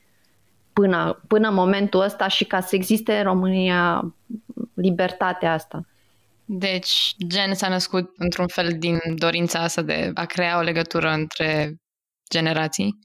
până, 0.74 1.22
până 1.28 1.48
în 1.48 1.54
momentul 1.54 2.02
ăsta 2.02 2.28
și 2.28 2.46
ca 2.46 2.60
să 2.60 2.76
existe 2.76 3.18
în 3.18 3.24
România 3.24 4.14
libertatea 4.74 5.54
asta. 5.54 5.86
Deci, 6.46 7.16
gen 7.28 7.54
s-a 7.54 7.68
născut 7.68 8.14
într-un 8.18 8.48
fel 8.48 8.76
din 8.78 8.98
dorința 9.16 9.60
asta 9.60 9.82
de 9.82 10.12
a 10.14 10.26
crea 10.26 10.58
o 10.58 10.62
legătură 10.62 11.10
între 11.10 11.76
generații? 12.30 13.00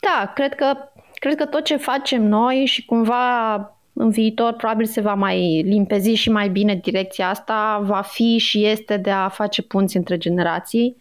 Da, 0.00 0.32
cred 0.34 0.54
că, 0.54 0.91
cred 1.22 1.36
că 1.36 1.46
tot 1.46 1.64
ce 1.64 1.76
facem 1.76 2.22
noi 2.22 2.64
și 2.64 2.84
cumva 2.84 3.54
în 3.92 4.10
viitor 4.10 4.52
probabil 4.52 4.86
se 4.86 5.00
va 5.00 5.14
mai 5.14 5.62
limpezi 5.62 6.12
și 6.12 6.30
mai 6.30 6.48
bine 6.48 6.74
direcția 6.74 7.28
asta, 7.28 7.82
va 7.84 8.00
fi 8.00 8.38
și 8.38 8.66
este 8.66 8.96
de 8.96 9.10
a 9.10 9.28
face 9.28 9.62
punți 9.62 9.96
între 9.96 10.16
generații. 10.18 10.96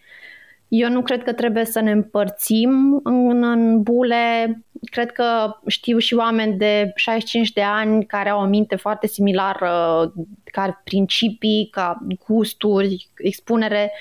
Eu 0.68 0.90
nu 0.90 1.02
cred 1.02 1.24
că 1.24 1.34
trebuie 1.34 1.66
să 1.66 1.80
ne 1.80 1.92
împărțim 1.92 3.00
în, 3.04 3.44
în 3.44 3.82
bule. 3.82 4.64
Cred 4.92 5.12
că 5.12 5.56
știu 5.68 5.98
și 5.98 6.14
oameni 6.14 6.58
de 6.58 6.92
65 6.96 7.52
de 7.52 7.62
ani 7.62 8.06
care 8.06 8.30
au 8.30 8.42
o 8.42 8.48
minte 8.48 8.76
foarte 8.76 9.08
similară, 9.08 10.14
ca 10.44 10.82
principii, 10.84 11.68
ca 11.72 11.98
gusturi, 12.28 13.10
expunere, 13.18 13.92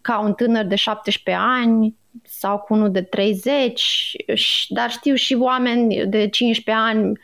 ca 0.00 0.20
un 0.20 0.32
tânăr 0.32 0.64
de 0.64 0.74
17 0.74 1.44
ani 1.44 1.96
sau 2.22 2.58
cu 2.58 2.74
unul 2.74 2.90
de 2.90 3.02
30, 3.02 4.16
dar 4.68 4.90
știu 4.90 5.14
și 5.14 5.34
oameni 5.34 6.06
de 6.06 6.28
15 6.28 6.84
ani 6.84 7.18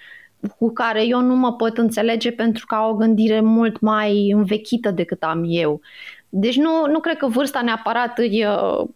cu 0.58 0.72
care 0.72 1.06
eu 1.06 1.20
nu 1.20 1.34
mă 1.34 1.52
pot 1.52 1.78
înțelege 1.78 2.32
pentru 2.32 2.66
că 2.66 2.74
au 2.74 2.90
o 2.90 2.96
gândire 2.96 3.40
mult 3.40 3.80
mai 3.80 4.30
învechită 4.30 4.90
decât 4.90 5.22
am 5.22 5.44
eu. 5.46 5.80
Deci 6.28 6.56
nu, 6.56 6.86
nu 6.86 7.00
cred 7.00 7.16
că 7.16 7.26
vârsta 7.26 7.62
neapărat 7.62 8.18
e, 8.18 8.46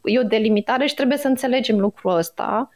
e 0.03 0.19
o 0.19 0.23
delimitare 0.23 0.87
și 0.87 0.95
trebuie 0.95 1.19
să 1.19 1.29
înțelegem 1.29 1.79
lucrul 1.79 2.17
ăsta 2.17 2.71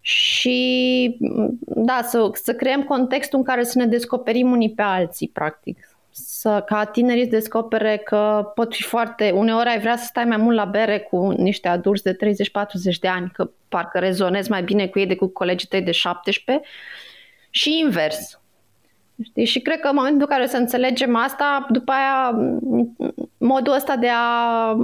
și 0.00 1.16
da, 1.60 2.00
să, 2.02 2.30
să 2.32 2.54
creăm 2.54 2.82
contextul 2.82 3.38
în 3.38 3.44
care 3.44 3.62
să 3.62 3.78
ne 3.78 3.86
descoperim 3.86 4.50
unii 4.50 4.70
pe 4.70 4.82
alții, 4.82 5.28
practic 5.28 5.89
să, 6.10 6.62
ca 6.66 6.84
tinerii 6.84 7.24
să 7.24 7.30
descopere 7.30 7.96
că 7.96 8.50
pot 8.54 8.74
fi 8.74 8.82
foarte... 8.82 9.30
Uneori 9.30 9.68
ai 9.68 9.80
vrea 9.80 9.96
să 9.96 10.04
stai 10.04 10.24
mai 10.24 10.36
mult 10.36 10.56
la 10.56 10.64
bere 10.64 10.98
cu 10.98 11.30
niște 11.30 11.68
adulți 11.68 12.02
de 12.02 12.16
30-40 12.16 12.16
de 13.00 13.08
ani, 13.08 13.30
că 13.32 13.50
parcă 13.68 13.98
rezonezi 13.98 14.50
mai 14.50 14.62
bine 14.62 14.86
cu 14.86 14.98
ei 14.98 15.06
decât 15.06 15.26
cu 15.26 15.32
colegii 15.32 15.68
tăi 15.68 15.82
de 15.82 15.90
17 15.90 16.66
și 17.50 17.78
invers. 17.78 18.40
Știi? 19.22 19.44
Și 19.44 19.60
cred 19.60 19.80
că 19.80 19.88
în 19.88 19.94
momentul 19.94 20.20
în 20.20 20.26
care 20.26 20.46
să 20.46 20.56
înțelegem 20.56 21.16
asta, 21.16 21.66
după 21.70 21.92
aia 21.92 22.38
modul 23.38 23.72
ăsta 23.74 23.96
de 23.96 24.08
a, 24.12 24.76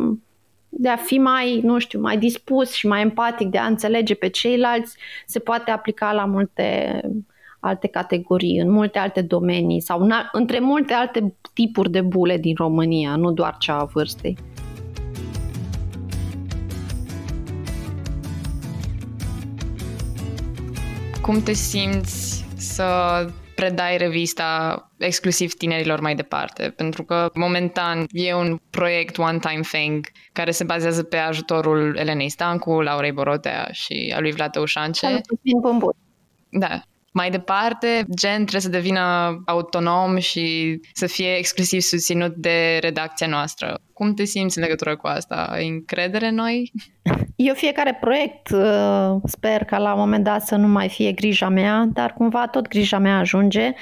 de 0.68 0.88
a 0.88 0.96
fi 0.96 1.18
mai, 1.18 1.60
nu 1.60 1.78
știu, 1.78 2.00
mai 2.00 2.18
dispus 2.18 2.72
și 2.72 2.86
mai 2.86 3.00
empatic, 3.00 3.48
de 3.48 3.58
a 3.58 3.66
înțelege 3.66 4.14
pe 4.14 4.28
ceilalți, 4.28 4.96
se 5.26 5.38
poate 5.38 5.70
aplica 5.70 6.12
la 6.12 6.24
multe 6.24 7.00
alte 7.66 7.86
categorii, 7.86 8.58
în 8.58 8.70
multe 8.70 8.98
alte 8.98 9.22
domenii 9.22 9.80
sau 9.80 10.00
în, 10.00 10.12
între 10.32 10.58
multe 10.58 10.92
alte 10.92 11.34
tipuri 11.54 11.90
de 11.90 12.00
bule 12.00 12.36
din 12.38 12.54
România, 12.56 13.16
nu 13.16 13.32
doar 13.32 13.56
cea 13.58 13.78
a 13.78 13.84
vârstei. 13.84 14.36
Cum 21.22 21.42
te 21.42 21.52
simți 21.52 22.44
să 22.56 22.84
predai 23.54 23.96
revista 23.96 24.80
exclusiv 24.98 25.52
tinerilor 25.52 26.00
mai 26.00 26.14
departe, 26.14 26.72
pentru 26.76 27.04
că 27.04 27.30
momentan 27.34 28.06
e 28.10 28.34
un 28.34 28.58
proiect 28.70 29.18
one-time 29.18 29.60
thing 29.60 30.06
care 30.32 30.50
se 30.50 30.64
bazează 30.64 31.02
pe 31.02 31.16
ajutorul 31.16 31.96
Elenei 31.96 32.28
Stancu, 32.28 32.80
Laurei 32.80 33.12
Borotea 33.12 33.68
și 33.72 34.12
a 34.16 34.20
lui 34.20 34.32
Vlad 34.32 34.56
Ușance. 34.56 35.20
Da, 36.48 36.82
mai 37.16 37.30
departe, 37.30 38.04
gen 38.16 38.36
trebuie 38.36 38.60
să 38.60 38.68
devină 38.68 39.36
autonom 39.46 40.18
și 40.18 40.78
să 40.92 41.06
fie 41.06 41.36
exclusiv 41.36 41.80
susținut 41.80 42.34
de 42.34 42.78
redacția 42.80 43.26
noastră. 43.26 43.78
Cum 43.92 44.14
te 44.14 44.24
simți 44.24 44.58
în 44.58 44.64
legătură 44.64 44.96
cu 44.96 45.06
asta? 45.06 45.48
Ai 45.50 45.68
încredere 45.68 46.26
în 46.26 46.34
noi? 46.34 46.72
Eu 47.36 47.54
fiecare 47.54 47.98
proiect 48.00 48.50
uh, 48.50 49.16
sper 49.24 49.64
ca 49.64 49.78
la 49.78 49.92
un 49.92 49.98
moment 49.98 50.24
dat 50.24 50.46
să 50.46 50.56
nu 50.56 50.66
mai 50.66 50.88
fie 50.88 51.12
grija 51.12 51.48
mea, 51.48 51.88
dar 51.92 52.12
cumva 52.12 52.46
tot 52.46 52.68
grija 52.68 52.98
mea 52.98 53.18
ajunge. 53.18 53.72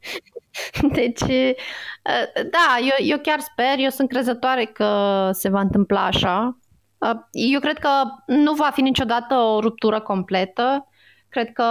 Deci, 0.98 1.20
uh, 1.20 2.42
da, 2.50 2.78
eu, 2.80 3.06
eu 3.06 3.18
chiar 3.18 3.40
sper, 3.40 3.74
eu 3.78 3.90
sunt 3.90 4.08
crezătoare 4.08 4.64
că 4.64 5.30
se 5.32 5.48
va 5.48 5.60
întâmpla 5.60 6.04
așa. 6.04 6.58
Uh, 6.98 7.20
eu 7.30 7.60
cred 7.60 7.78
că 7.78 7.88
nu 8.26 8.52
va 8.52 8.70
fi 8.72 8.80
niciodată 8.80 9.34
o 9.34 9.60
ruptură 9.60 10.00
completă, 10.00 10.86
cred 11.32 11.52
că 11.52 11.64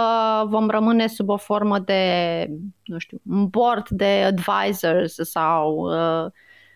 vom 0.46 0.68
rămâne 0.70 1.06
sub 1.06 1.28
o 1.28 1.36
formă 1.36 1.78
de, 1.78 2.46
nu 2.84 2.98
știu, 2.98 3.20
un 3.30 3.48
board 3.48 3.88
de 3.88 4.22
advisors 4.26 5.14
sau 5.14 5.74
uh, 5.74 6.30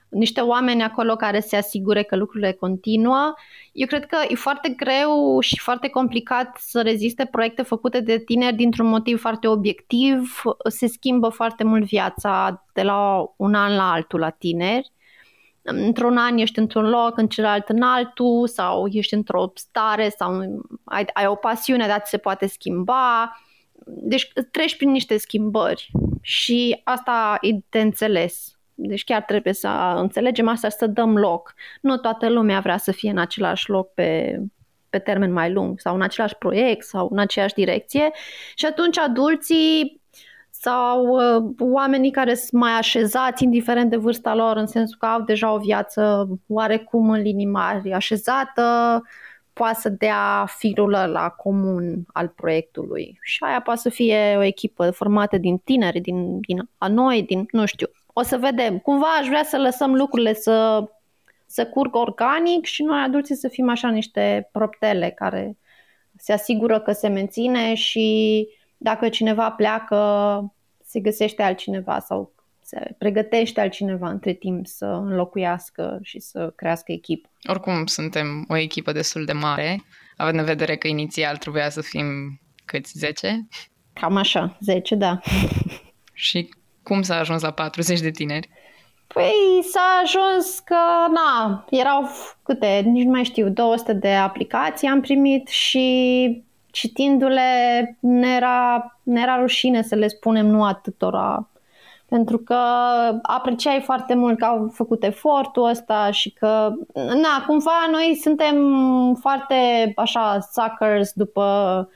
niște 0.09 0.41
oameni 0.41 0.83
acolo 0.83 1.17
care 1.17 1.41
se 1.41 1.57
asigure 1.57 2.03
că 2.03 2.17
lucrurile 2.17 2.53
continuă. 2.53 3.35
Eu 3.73 3.87
cred 3.87 4.07
că 4.07 4.17
e 4.29 4.35
foarte 4.35 4.69
greu 4.69 5.41
și 5.41 5.59
foarte 5.59 5.89
complicat 5.89 6.57
să 6.59 6.83
reziste 6.83 7.29
proiecte 7.31 7.63
făcute 7.63 8.01
de 8.01 8.19
tineri 8.19 8.57
dintr-un 8.57 8.87
motiv 8.87 9.21
foarte 9.21 9.47
obiectiv. 9.49 10.43
Se 10.69 10.87
schimbă 10.87 11.29
foarte 11.29 11.65
mult 11.65 11.85
viața 11.85 12.65
de 12.73 12.83
la 12.83 13.25
un 13.37 13.55
an 13.55 13.77
la 13.77 13.93
altul 13.93 14.21
la 14.21 14.31
tineri 14.31 14.93
într-un 15.67 16.17
an 16.17 16.39
ești 16.39 16.59
într-un 16.59 16.89
loc, 16.89 17.19
în 17.19 17.29
celălalt 17.29 17.69
în 17.69 17.83
altul 17.83 18.47
sau 18.47 18.87
ești 18.91 19.15
într-o 19.15 19.53
stare 19.55 20.09
sau 20.09 20.63
ai, 20.85 21.05
ai 21.13 21.27
o 21.27 21.35
pasiune, 21.35 21.87
dar 21.87 22.01
ți 22.01 22.11
se 22.11 22.19
poate 22.19 22.47
schimba. 22.47 23.37
Deci 23.87 24.33
treci 24.51 24.77
prin 24.77 24.91
niște 24.91 25.17
schimbări 25.17 25.91
și 26.21 26.81
asta 26.85 27.39
e 27.41 27.49
de 27.69 27.81
înțeles. 27.81 28.57
Deci 28.75 29.05
chiar 29.05 29.23
trebuie 29.23 29.53
să 29.53 29.69
înțelegem 29.97 30.49
asta 30.49 30.69
și 30.69 30.77
să 30.77 30.87
dăm 30.87 31.17
loc. 31.17 31.55
Nu 31.81 31.97
toată 31.97 32.29
lumea 32.29 32.61
vrea 32.61 32.77
să 32.77 32.93
fie 32.93 33.11
în 33.11 33.19
același 33.19 33.71
loc 33.71 33.95
pe, 33.95 34.41
pe 34.91 34.99
termen 34.99 35.33
mai 35.33 35.53
lung 35.53 35.81
sau 35.81 35.95
în 35.95 36.03
același 36.03 36.35
proiect 36.35 36.85
sau 36.85 37.09
în 37.11 37.19
aceeași 37.19 37.55
direcție 37.55 38.11
și 38.55 38.67
atunci 38.67 38.99
adulții 38.99 40.01
sau 40.67 41.07
uh, 41.07 41.55
oamenii 41.59 42.11
care 42.11 42.35
sunt 42.35 42.61
mai 42.61 42.73
așezați, 42.73 43.43
indiferent 43.43 43.91
de 43.91 43.97
vârsta 43.97 44.35
lor, 44.35 44.57
în 44.57 44.67
sensul 44.67 44.97
că 44.99 45.07
au 45.07 45.21
deja 45.21 45.53
o 45.53 45.59
viață 45.59 46.29
oarecum 46.47 47.11
în 47.11 47.21
linii 47.21 47.47
mari 47.47 47.93
așezată, 47.93 49.03
poate 49.53 49.81
să 49.81 49.89
dea 49.89 50.47
firul 50.59 50.91
la 50.91 51.29
comun 51.29 52.05
al 52.13 52.29
proiectului. 52.29 53.19
Și 53.23 53.45
aia 53.45 53.61
poate 53.61 53.81
să 53.81 53.89
fie 53.89 54.35
o 54.37 54.43
echipă 54.43 54.91
formată 54.91 55.39
din 55.39 55.59
tineri, 55.59 56.01
din, 56.01 56.41
din 56.41 56.69
a 56.79 56.89
noi, 56.89 57.23
din, 57.23 57.47
nu 57.51 57.67
știu. 57.67 57.87
O 58.13 58.23
să 58.23 58.37
vedem. 58.37 58.79
Cumva 58.79 59.07
aș 59.21 59.27
vrea 59.27 59.45
să 59.45 59.59
lăsăm 59.59 59.95
lucrurile 59.95 60.35
să, 60.35 60.85
să 61.47 61.67
curgă 61.67 61.99
organic 61.99 62.65
și 62.65 62.83
noi 62.83 63.03
adulții 63.05 63.35
să 63.35 63.49
fim 63.49 63.69
așa 63.69 63.89
niște 63.89 64.49
proptele 64.53 65.11
care 65.11 65.57
se 66.17 66.33
asigură 66.33 66.81
că 66.81 66.93
se 66.93 67.09
menține 67.09 67.75
și 67.75 68.49
dacă 68.77 69.09
cineva 69.09 69.51
pleacă, 69.51 69.97
se 70.97 71.03
găsește 71.03 71.43
altcineva 71.43 71.99
sau 71.99 72.33
se 72.63 72.95
pregătește 72.99 73.61
altcineva 73.61 74.09
între 74.11 74.33
timp 74.33 74.67
să 74.67 74.85
înlocuiască 74.85 75.99
și 76.03 76.19
să 76.19 76.53
crească 76.57 76.93
echipă. 76.93 77.29
Oricum, 77.49 77.87
suntem 77.87 78.45
o 78.49 78.57
echipă 78.57 78.93
destul 78.93 79.25
de 79.25 79.33
mare, 79.33 79.83
având 80.17 80.39
în 80.39 80.45
vedere 80.45 80.77
că 80.77 80.89
inițial 80.89 81.37
trebuia 81.37 81.69
să 81.69 81.81
fim 81.81 82.07
câți, 82.65 82.99
10? 82.99 83.47
Cam 83.93 84.17
așa, 84.17 84.57
10, 84.61 84.95
da. 84.95 85.21
și 86.13 86.49
cum 86.83 87.03
s-a 87.03 87.17
ajuns 87.19 87.43
la 87.43 87.51
40 87.51 88.01
de 88.01 88.11
tineri? 88.11 88.49
Păi 89.07 89.63
s-a 89.71 90.01
ajuns 90.03 90.59
că, 90.59 90.79
na, 91.13 91.65
erau 91.71 92.09
câte, 92.43 92.81
nici 92.85 93.05
nu 93.05 93.11
mai 93.11 93.25
știu, 93.25 93.49
200 93.49 93.93
de 93.93 94.13
aplicații 94.13 94.89
am 94.89 95.01
primit 95.01 95.49
și 95.49 96.45
citindu-le 96.77 97.97
ne 98.01 98.35
era, 98.37 98.99
ne 99.03 99.21
era 99.21 99.37
rușine 99.37 99.83
să 99.83 99.95
le 99.95 100.09
spunem 100.09 100.47
nu 100.47 100.65
atâtora 100.65 101.49
pentru 102.09 102.39
că 102.39 102.55
apreciai 103.23 103.81
foarte 103.81 104.15
mult 104.15 104.39
că 104.39 104.45
au 104.45 104.69
făcut 104.73 105.03
efortul 105.03 105.69
ăsta 105.69 106.11
și 106.11 106.31
că, 106.31 106.73
na, 106.95 107.45
cumva 107.47 107.87
noi 107.91 108.19
suntem 108.21 108.57
foarte 109.21 109.55
așa 109.97 110.39
suckers 110.53 111.13
după 111.13 111.89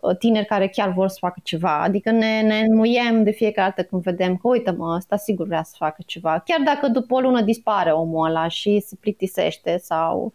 uh, 0.00 0.16
tineri 0.16 0.46
care 0.46 0.68
chiar 0.68 0.92
vor 0.92 1.08
să 1.08 1.16
facă 1.20 1.40
ceva. 1.42 1.82
Adică 1.82 2.10
ne, 2.10 2.40
ne 2.40 2.58
înmuiem 2.58 3.22
de 3.22 3.30
fiecare 3.30 3.72
dată 3.76 3.88
când 3.88 4.02
vedem 4.02 4.36
că, 4.36 4.48
uite 4.48 4.70
mă, 4.70 4.94
ăsta 4.96 5.16
sigur 5.16 5.46
vrea 5.46 5.62
să 5.62 5.74
facă 5.78 6.02
ceva. 6.06 6.42
Chiar 6.44 6.60
dacă 6.64 6.88
după 6.88 7.14
o 7.14 7.20
lună 7.20 7.40
dispare 7.40 7.90
omul 7.90 8.28
ăla 8.28 8.48
și 8.48 8.80
se 8.86 8.96
plictisește 9.00 9.76
sau 9.78 10.32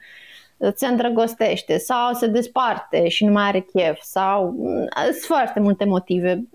se 0.75 0.87
îndrăgostește 0.87 1.77
sau 1.77 2.13
se 2.13 2.27
desparte 2.27 3.07
și 3.07 3.25
nu 3.25 3.31
mai 3.31 3.43
are 3.43 3.59
chef 3.59 3.99
sau 4.01 4.53
mm, 4.57 4.87
sunt 5.01 5.23
foarte 5.25 5.59
multe 5.59 5.85
motive. 5.85 6.47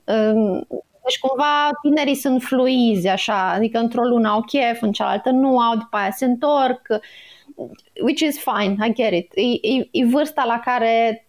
Deci 1.04 1.18
cumva 1.20 1.68
tinerii 1.82 2.14
sunt 2.14 2.42
fluizi 2.42 3.08
așa, 3.08 3.50
adică 3.50 3.78
într-o 3.78 4.02
lună 4.02 4.28
au 4.28 4.42
chef, 4.42 4.82
în 4.82 4.92
cealaltă 4.92 5.30
nu 5.30 5.58
au, 5.58 5.76
după 5.76 5.96
aia 5.96 6.10
se 6.10 6.24
întorc, 6.24 6.80
which 8.02 8.20
is 8.20 8.42
fine, 8.42 8.86
I 8.86 8.92
get 8.94 9.12
it. 9.12 9.32
E, 9.34 9.74
e, 9.74 9.88
e 9.90 10.04
vârsta 10.04 10.44
la 10.44 10.60
care, 10.64 11.26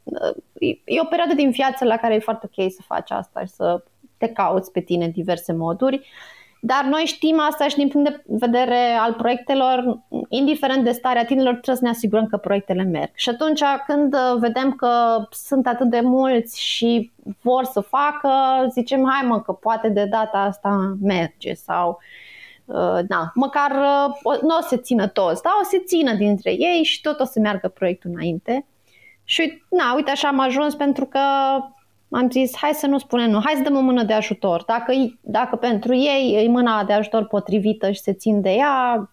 e, 0.59 0.67
e 0.67 1.01
o 1.01 1.05
perioadă 1.05 1.33
din 1.33 1.49
viață 1.49 1.85
la 1.85 1.97
care 1.97 2.13
e 2.13 2.19
foarte 2.19 2.49
ok 2.51 2.71
să 2.71 2.81
faci 2.85 3.11
asta 3.11 3.39
și 3.39 3.51
să 3.51 3.83
te 4.17 4.27
cauți 4.27 4.71
pe 4.71 4.79
tine 4.79 5.05
în 5.05 5.11
diverse 5.11 5.53
moduri. 5.53 5.95
Uh, 5.95 6.40
dar 6.63 6.83
noi 6.83 7.03
știm 7.05 7.39
asta 7.39 7.67
și 7.67 7.75
din 7.75 7.87
punct 7.87 8.09
de 8.09 8.21
vedere 8.25 8.97
al 8.99 9.13
proiectelor, 9.13 9.99
indiferent 10.29 10.83
de 10.83 10.91
starea 10.91 11.25
tinerilor, 11.25 11.53
trebuie 11.53 11.75
să 11.75 11.83
ne 11.83 11.89
asigurăm 11.89 12.27
că 12.27 12.37
proiectele 12.37 12.83
merg. 12.83 13.11
Și 13.13 13.29
atunci 13.29 13.61
când 13.85 14.13
uh, 14.13 14.39
vedem 14.39 14.71
că 14.71 15.23
sunt 15.31 15.67
atât 15.67 15.89
de 15.89 15.99
mulți 15.99 16.61
și 16.61 17.11
vor 17.41 17.63
să 17.63 17.79
facă, 17.79 18.29
zicem, 18.69 19.09
hai 19.09 19.27
mă, 19.27 19.41
că 19.41 19.51
poate 19.51 19.89
de 19.89 20.05
data 20.05 20.37
asta 20.37 20.95
merge 21.01 21.53
sau 21.53 21.99
uh, 22.65 22.99
na, 23.07 23.31
măcar 23.33 23.71
uh, 23.71 24.39
nu 24.41 24.57
o 24.57 24.61
să 24.61 24.77
țină 24.77 25.07
toți, 25.07 25.41
dar 25.41 25.53
o 25.61 25.63
să 25.63 25.81
țină 25.85 26.13
dintre 26.13 26.51
ei 26.51 26.83
și 26.83 27.01
tot 27.01 27.19
o 27.19 27.25
să 27.25 27.39
meargă 27.39 27.67
proiectul 27.67 28.09
înainte. 28.13 28.65
Și 29.23 29.63
na, 29.69 29.93
uite 29.95 30.11
așa 30.11 30.27
am 30.27 30.39
ajuns 30.39 30.75
pentru 30.75 31.05
că 31.05 31.19
am 32.11 32.29
zis, 32.29 32.55
hai 32.55 32.71
să 32.73 32.87
nu 32.87 32.97
spunem 32.97 33.29
nu, 33.29 33.41
hai 33.43 33.53
să 33.55 33.61
dăm 33.63 33.75
o 33.75 33.81
mână 33.81 34.03
de 34.03 34.13
ajutor. 34.13 34.63
Dacă, 34.63 34.93
dacă 35.21 35.55
pentru 35.55 35.95
ei 35.95 36.43
e 36.45 36.49
mâna 36.49 36.83
de 36.83 36.93
ajutor 36.93 37.25
potrivită 37.25 37.91
și 37.91 37.99
se 37.99 38.13
țin 38.13 38.41
de 38.41 38.49
ea, 38.49 39.09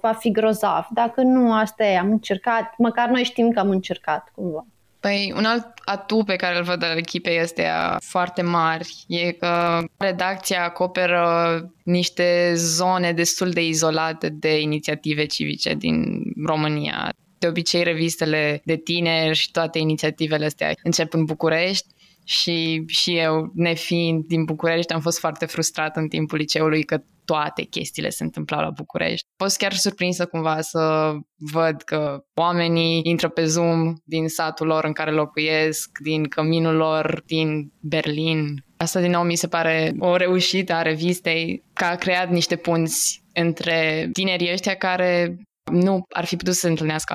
va 0.00 0.12
fi 0.12 0.30
grozav. 0.30 0.86
Dacă 0.90 1.22
nu, 1.22 1.52
asta 1.52 1.84
e, 1.84 1.98
am 1.98 2.10
încercat, 2.10 2.74
măcar 2.78 3.08
noi 3.08 3.24
știm 3.24 3.50
că 3.50 3.58
am 3.58 3.70
încercat 3.70 4.32
cumva. 4.34 4.66
Păi 5.00 5.32
un 5.36 5.44
alt 5.44 5.66
atu 5.84 6.24
pe 6.24 6.36
care 6.36 6.56
îl 6.56 6.62
văd 6.62 6.84
al 6.84 6.96
echipei 6.96 7.38
este 7.38 7.66
foarte 8.00 8.42
mari 8.42 9.04
e 9.06 9.32
că 9.32 9.82
redacția 9.96 10.64
acoperă 10.64 11.60
niște 11.82 12.52
zone 12.54 13.12
destul 13.12 13.50
de 13.50 13.66
izolate 13.66 14.28
de 14.28 14.60
inițiative 14.60 15.26
civice 15.26 15.74
din 15.74 16.22
România. 16.46 17.12
De 17.38 17.46
obicei, 17.46 17.82
revistele 17.82 18.60
de 18.64 18.76
tineri 18.76 19.36
și 19.36 19.50
toate 19.50 19.78
inițiativele 19.78 20.44
astea 20.44 20.72
încep 20.82 21.14
în 21.14 21.24
București 21.24 21.86
și, 22.28 22.82
și 22.86 23.16
eu, 23.16 23.50
nefiind 23.54 24.24
din 24.24 24.44
București, 24.44 24.92
am 24.92 25.00
fost 25.00 25.18
foarte 25.18 25.46
frustrat 25.46 25.96
în 25.96 26.08
timpul 26.08 26.38
liceului 26.38 26.82
că 26.82 27.00
toate 27.24 27.62
chestiile 27.62 28.08
se 28.08 28.24
întâmplau 28.24 28.60
la 28.60 28.70
București. 28.70 29.26
Am 29.36 29.46
fost 29.46 29.58
chiar 29.58 29.72
surprinsă 29.72 30.26
cumva 30.26 30.60
să 30.60 31.12
văd 31.52 31.82
că 31.82 32.24
oamenii 32.34 33.00
intră 33.04 33.28
pe 33.28 33.44
Zoom 33.44 33.94
din 34.04 34.28
satul 34.28 34.66
lor 34.66 34.84
în 34.84 34.92
care 34.92 35.10
locuiesc, 35.10 35.98
din 36.02 36.24
căminul 36.24 36.74
lor 36.74 37.22
din 37.26 37.72
Berlin. 37.80 38.64
Asta 38.76 39.00
din 39.00 39.10
nou 39.10 39.22
mi 39.22 39.36
se 39.36 39.48
pare 39.48 39.94
o 39.98 40.16
reușită 40.16 40.72
a 40.72 40.82
revistei 40.82 41.62
că 41.72 41.84
a 41.84 41.94
creat 41.94 42.30
niște 42.30 42.56
punți 42.56 43.22
între 43.32 44.08
tinerii 44.12 44.52
ăștia 44.52 44.74
care 44.74 45.38
nu 45.72 46.04
ar 46.14 46.24
fi 46.24 46.36
putut 46.36 46.54
să 46.54 46.60
se 46.60 46.68
întâlnească 46.68 47.12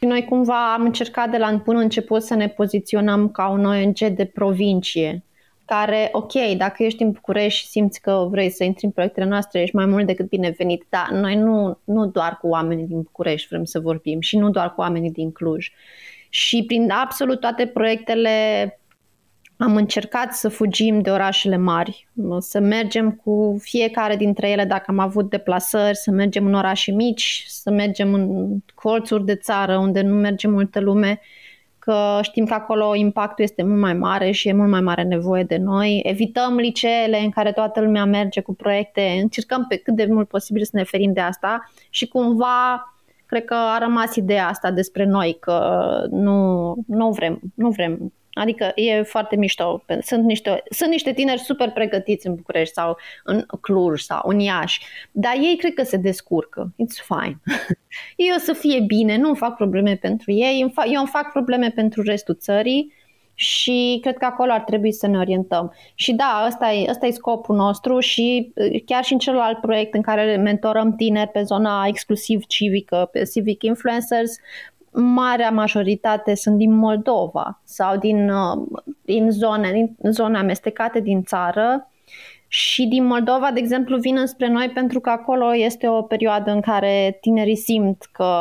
altundeva. 0.00 0.14
Noi 0.14 0.24
cumva 0.24 0.72
am 0.72 0.84
încercat 0.84 1.30
de 1.30 1.38
la 1.38 1.60
bun 1.64 1.76
început 1.76 2.22
să 2.22 2.34
ne 2.34 2.48
poziționăm 2.48 3.28
ca 3.28 3.48
un 3.48 3.64
ONG 3.64 3.98
de 3.98 4.24
provincie, 4.24 5.22
care, 5.64 6.08
ok, 6.12 6.32
dacă 6.56 6.82
ești 6.82 7.02
în 7.02 7.10
București 7.10 7.60
și 7.60 7.66
simți 7.66 8.00
că 8.00 8.26
vrei 8.30 8.50
să 8.50 8.64
intri 8.64 8.84
în 8.84 8.90
proiectele 8.90 9.26
noastre, 9.26 9.60
ești 9.60 9.76
mai 9.76 9.86
mult 9.86 10.06
decât 10.06 10.28
binevenit, 10.28 10.84
dar 10.88 11.10
noi 11.10 11.36
nu, 11.36 11.78
nu 11.84 12.06
doar 12.06 12.38
cu 12.40 12.48
oamenii 12.48 12.86
din 12.86 13.00
București 13.00 13.48
vrem 13.48 13.64
să 13.64 13.80
vorbim 13.80 14.20
și 14.20 14.38
nu 14.38 14.50
doar 14.50 14.74
cu 14.74 14.80
oamenii 14.80 15.10
din 15.10 15.32
Cluj. 15.32 15.70
Și 16.30 16.64
prin 16.66 16.90
absolut 16.90 17.40
toate 17.40 17.66
proiectele 17.66 18.30
am 19.58 19.76
încercat 19.76 20.34
să 20.34 20.48
fugim 20.48 21.00
de 21.00 21.10
orașele 21.10 21.56
mari, 21.56 22.08
să 22.38 22.60
mergem 22.60 23.10
cu 23.10 23.56
fiecare 23.60 24.16
dintre 24.16 24.50
ele 24.50 24.64
dacă 24.64 24.84
am 24.86 24.98
avut 24.98 25.30
deplasări, 25.30 25.96
să 25.96 26.10
mergem 26.10 26.46
în 26.46 26.54
orașe 26.54 26.92
mici, 26.92 27.44
să 27.48 27.70
mergem 27.70 28.14
în 28.14 28.48
colțuri 28.74 29.24
de 29.24 29.34
țară 29.34 29.76
unde 29.76 30.00
nu 30.00 30.14
merge 30.14 30.48
multă 30.48 30.80
lume, 30.80 31.20
că 31.78 32.18
știm 32.22 32.44
că 32.44 32.54
acolo 32.54 32.94
impactul 32.94 33.44
este 33.44 33.62
mult 33.62 33.80
mai 33.80 33.94
mare 33.94 34.30
și 34.30 34.48
e 34.48 34.52
mult 34.52 34.70
mai 34.70 34.80
mare 34.80 35.02
nevoie 35.02 35.42
de 35.42 35.56
noi. 35.56 36.00
Evităm 36.04 36.56
liceele 36.56 37.18
în 37.18 37.30
care 37.30 37.52
toată 37.52 37.80
lumea 37.80 38.04
merge 38.04 38.40
cu 38.40 38.54
proiecte, 38.54 39.18
încercăm 39.20 39.66
pe 39.68 39.76
cât 39.76 39.94
de 39.94 40.06
mult 40.10 40.28
posibil 40.28 40.64
să 40.64 40.70
ne 40.72 40.82
ferim 40.82 41.12
de 41.12 41.20
asta 41.20 41.70
și 41.90 42.08
cumva 42.08 42.92
cred 43.26 43.44
că 43.44 43.54
a 43.54 43.78
rămas 43.78 44.16
ideea 44.16 44.48
asta 44.48 44.70
despre 44.70 45.04
noi, 45.04 45.36
că 45.40 45.88
nu, 46.10 46.74
nu 46.86 47.10
vrem, 47.10 47.40
nu 47.54 47.70
vrem 47.70 48.12
Adică 48.38 48.72
e 48.74 49.02
foarte 49.02 49.36
mișto. 49.36 49.84
Sunt 50.00 50.24
niște, 50.24 50.62
sunt 50.70 50.90
niște 50.90 51.12
tineri 51.12 51.40
super 51.40 51.70
pregătiți 51.70 52.26
în 52.26 52.34
București 52.34 52.74
sau 52.74 52.96
în 53.24 53.44
Cluj 53.60 54.00
sau 54.00 54.20
în 54.24 54.38
Iași, 54.38 54.80
dar 55.10 55.34
ei 55.34 55.56
cred 55.56 55.74
că 55.74 55.82
se 55.82 55.96
descurcă. 55.96 56.72
It's 56.72 57.04
fine. 57.06 57.40
ei 58.16 58.32
o 58.36 58.38
să 58.38 58.52
fie 58.52 58.80
bine, 58.80 59.16
nu 59.16 59.26
îmi 59.26 59.36
fac 59.36 59.56
probleme 59.56 59.96
pentru 59.96 60.32
ei, 60.32 60.72
eu 60.92 61.00
îmi 61.00 61.08
fac 61.08 61.32
probleme 61.32 61.70
pentru 61.70 62.02
restul 62.02 62.34
țării 62.34 62.96
și 63.40 63.98
cred 64.02 64.16
că 64.16 64.24
acolo 64.24 64.52
ar 64.52 64.60
trebui 64.60 64.92
să 64.92 65.06
ne 65.06 65.18
orientăm. 65.18 65.74
Și 65.94 66.12
da, 66.12 66.44
ăsta 66.46 66.72
e, 66.72 66.90
ăsta 66.90 67.06
e 67.06 67.10
scopul 67.10 67.56
nostru 67.56 67.98
și 67.98 68.52
chiar 68.84 69.04
și 69.04 69.12
în 69.12 69.18
celălalt 69.18 69.60
proiect 69.60 69.94
în 69.94 70.02
care 70.02 70.36
mentorăm 70.36 70.94
tineri 70.96 71.30
pe 71.30 71.42
zona 71.42 71.84
exclusiv 71.86 72.44
civică, 72.46 73.08
pe 73.12 73.22
civic 73.32 73.62
influencers, 73.62 74.36
marea 75.00 75.50
majoritate 75.50 76.34
sunt 76.34 76.56
din 76.56 76.72
Moldova 76.72 77.60
sau 77.64 77.96
din, 77.96 78.30
uh, 78.30 78.82
din 79.04 79.30
zone, 79.30 79.72
din 79.72 79.96
zone 80.12 80.38
amestecate 80.38 81.00
din 81.00 81.22
țară. 81.22 81.90
Și 82.48 82.86
din 82.86 83.04
Moldova, 83.04 83.50
de 83.52 83.60
exemplu, 83.60 83.96
vin 83.96 84.26
spre 84.26 84.48
noi 84.48 84.70
pentru 84.74 85.00
că 85.00 85.10
acolo 85.10 85.54
este 85.54 85.88
o 85.88 86.02
perioadă 86.02 86.50
în 86.50 86.60
care 86.60 87.18
tinerii 87.20 87.56
simt 87.56 88.08
că 88.12 88.32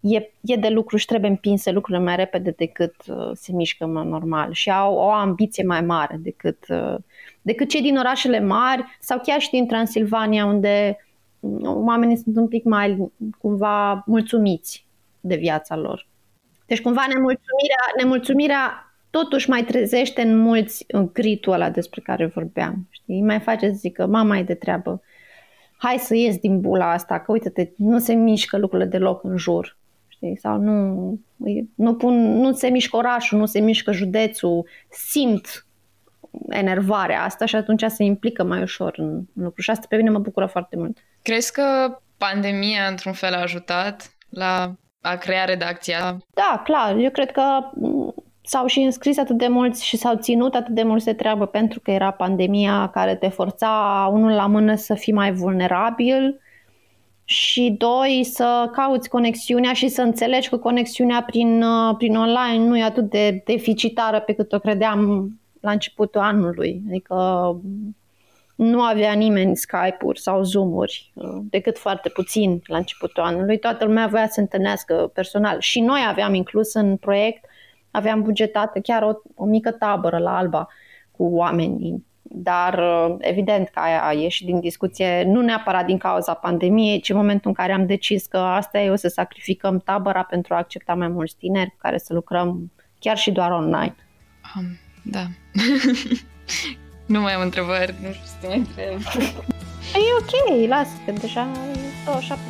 e, 0.00 0.30
e 0.40 0.56
de 0.56 0.68
lucru 0.68 0.96
și 0.96 1.06
trebuie 1.06 1.30
împinse 1.30 1.70
lucrurile 1.70 2.04
mai 2.04 2.16
repede 2.16 2.54
decât 2.56 2.94
uh, 3.08 3.30
se 3.32 3.52
mișcă 3.52 3.84
normal 3.84 4.52
și 4.52 4.70
au 4.70 4.94
o 4.94 5.10
ambiție 5.10 5.64
mai 5.64 5.80
mare 5.80 6.16
decât, 6.22 6.64
uh, 6.68 6.96
decât 7.42 7.68
cei 7.68 7.82
din 7.82 7.96
orașele 7.96 8.40
mari 8.40 8.84
sau 9.00 9.20
chiar 9.22 9.40
și 9.40 9.50
din 9.50 9.66
Transilvania 9.66 10.44
unde 10.44 10.98
oamenii 11.64 12.16
sunt 12.16 12.36
un 12.36 12.48
pic 12.48 12.64
mai 12.64 13.10
cumva 13.38 14.02
mulțumiți 14.06 14.85
de 15.26 15.36
viața 15.36 15.76
lor. 15.76 16.06
Deci 16.66 16.80
cumva 16.80 17.06
nemulțumirea, 17.06 17.84
nemulțumirea 17.96 18.92
totuși 19.10 19.50
mai 19.50 19.64
trezește 19.64 20.22
în 20.22 20.36
mulți 20.36 20.86
gritul 21.12 21.52
ăla 21.52 21.70
despre 21.70 22.00
care 22.00 22.26
vorbeam. 22.26 22.88
Știi? 22.90 23.22
Mai 23.22 23.40
face 23.40 23.66
să 23.66 23.76
zică, 23.76 24.06
mama 24.06 24.38
e 24.38 24.42
de 24.42 24.54
treabă, 24.54 25.02
hai 25.76 25.98
să 25.98 26.14
ies 26.14 26.36
din 26.36 26.60
bula 26.60 26.92
asta, 26.92 27.20
că 27.20 27.32
uite-te, 27.32 27.68
nu 27.76 27.98
se 27.98 28.14
mișcă 28.14 28.58
lucrurile 28.58 28.88
deloc 28.88 29.24
în 29.24 29.36
jur. 29.36 29.76
Știi? 30.08 30.38
Sau 30.38 30.58
nu, 30.58 31.18
nu, 31.74 31.94
pun, 31.94 32.14
nu 32.40 32.52
se 32.52 32.68
mișcă 32.68 32.96
orașul, 32.96 33.38
nu 33.38 33.46
se 33.46 33.60
mișcă 33.60 33.92
județul, 33.92 34.68
simt 34.90 35.66
enervarea 36.48 37.22
asta 37.22 37.44
și 37.44 37.56
atunci 37.56 37.84
se 37.86 38.04
implică 38.04 38.44
mai 38.44 38.62
ușor 38.62 38.94
în 38.98 39.22
lucru. 39.32 39.62
Și 39.62 39.70
asta 39.70 39.86
pe 39.88 39.96
mine 39.96 40.10
mă 40.10 40.18
bucură 40.18 40.46
foarte 40.46 40.76
mult. 40.76 40.98
Crezi 41.22 41.52
că 41.52 41.98
pandemia, 42.16 42.86
într-un 42.86 43.12
fel, 43.12 43.32
a 43.32 43.40
ajutat 43.40 44.16
la 44.28 44.74
a 45.06 45.16
crea 45.16 45.44
redacția? 45.44 46.16
Da, 46.34 46.62
clar. 46.64 46.96
Eu 46.96 47.10
cred 47.10 47.30
că 47.30 47.42
s-au 48.42 48.66
și 48.66 48.80
înscris 48.80 49.18
atât 49.18 49.36
de 49.36 49.48
mulți 49.48 49.84
și 49.84 49.96
s-au 49.96 50.16
ținut 50.16 50.54
atât 50.54 50.74
de 50.74 50.82
mulți 50.82 51.04
de 51.04 51.12
treabă 51.12 51.46
pentru 51.46 51.80
că 51.80 51.90
era 51.90 52.10
pandemia 52.10 52.90
care 52.92 53.14
te 53.14 53.28
forța 53.28 54.08
unul 54.12 54.30
la 54.30 54.46
mână 54.46 54.74
să 54.74 54.94
fii 54.94 55.12
mai 55.12 55.32
vulnerabil 55.32 56.40
și 57.24 57.74
doi, 57.78 58.24
să 58.24 58.70
cauți 58.72 59.08
conexiunea 59.08 59.72
și 59.72 59.88
să 59.88 60.02
înțelegi 60.02 60.48
că 60.48 60.56
conexiunea 60.56 61.22
prin, 61.22 61.64
prin 61.98 62.16
online 62.16 62.64
nu 62.64 62.78
e 62.78 62.82
atât 62.82 63.10
de 63.10 63.42
deficitară 63.44 64.20
pe 64.20 64.32
cât 64.32 64.52
o 64.52 64.58
credeam 64.58 65.30
la 65.60 65.70
începutul 65.70 66.20
anului. 66.20 66.82
Adică 66.88 67.16
nu 68.56 68.82
avea 68.82 69.12
nimeni 69.12 69.56
Skype-uri 69.56 70.20
sau 70.20 70.42
Zoom-uri, 70.42 71.12
decât 71.42 71.78
foarte 71.78 72.08
puțin 72.08 72.62
la 72.66 72.76
începutul 72.76 73.22
anului. 73.22 73.58
Toată 73.58 73.84
lumea 73.84 74.06
voia 74.06 74.26
să 74.26 74.32
se 74.32 74.40
întâlnească 74.40 75.10
personal. 75.14 75.60
Și 75.60 75.80
noi 75.80 76.00
aveam 76.08 76.34
inclus 76.34 76.74
în 76.74 76.96
proiect, 76.96 77.44
aveam 77.90 78.22
bugetată 78.22 78.80
chiar 78.80 79.02
o, 79.02 79.12
o 79.34 79.44
mică 79.44 79.70
tabără 79.70 80.18
la 80.18 80.36
Alba 80.36 80.68
cu 81.10 81.24
oameni. 81.24 82.04
Dar 82.22 82.82
evident 83.18 83.68
că 83.68 83.78
aia 83.80 84.04
a 84.04 84.12
ieșit 84.12 84.46
din 84.46 84.60
discuție 84.60 85.22
nu 85.26 85.40
neapărat 85.40 85.86
din 85.86 85.98
cauza 85.98 86.34
pandemiei, 86.34 87.00
ci 87.00 87.08
în 87.08 87.16
momentul 87.16 87.48
în 87.48 87.54
care 87.54 87.72
am 87.72 87.86
decis 87.86 88.26
că 88.26 88.36
asta 88.38 88.78
e 88.78 88.90
o 88.90 88.96
să 88.96 89.08
sacrificăm 89.08 89.78
tabăra 89.78 90.22
pentru 90.22 90.54
a 90.54 90.56
accepta 90.56 90.94
mai 90.94 91.08
mulți 91.08 91.36
tineri 91.36 91.70
cu 91.70 91.76
care 91.78 91.98
să 91.98 92.14
lucrăm 92.14 92.72
chiar 92.98 93.16
și 93.16 93.30
doar 93.30 93.50
online. 93.50 93.96
Um, 94.56 94.78
da. 95.02 95.24
nu 97.06 97.20
mai 97.20 97.32
am 97.32 97.40
întrebări, 97.40 97.94
nu 98.02 98.12
știu 98.12 98.24
să 98.24 98.34
te 98.40 98.46
mai 98.46 98.56
întreb. 98.56 99.00
E 99.94 100.12
ok, 100.20 100.68
lasă, 100.68 100.90
că 101.04 101.12
deja 101.12 101.48
27 102.04 102.42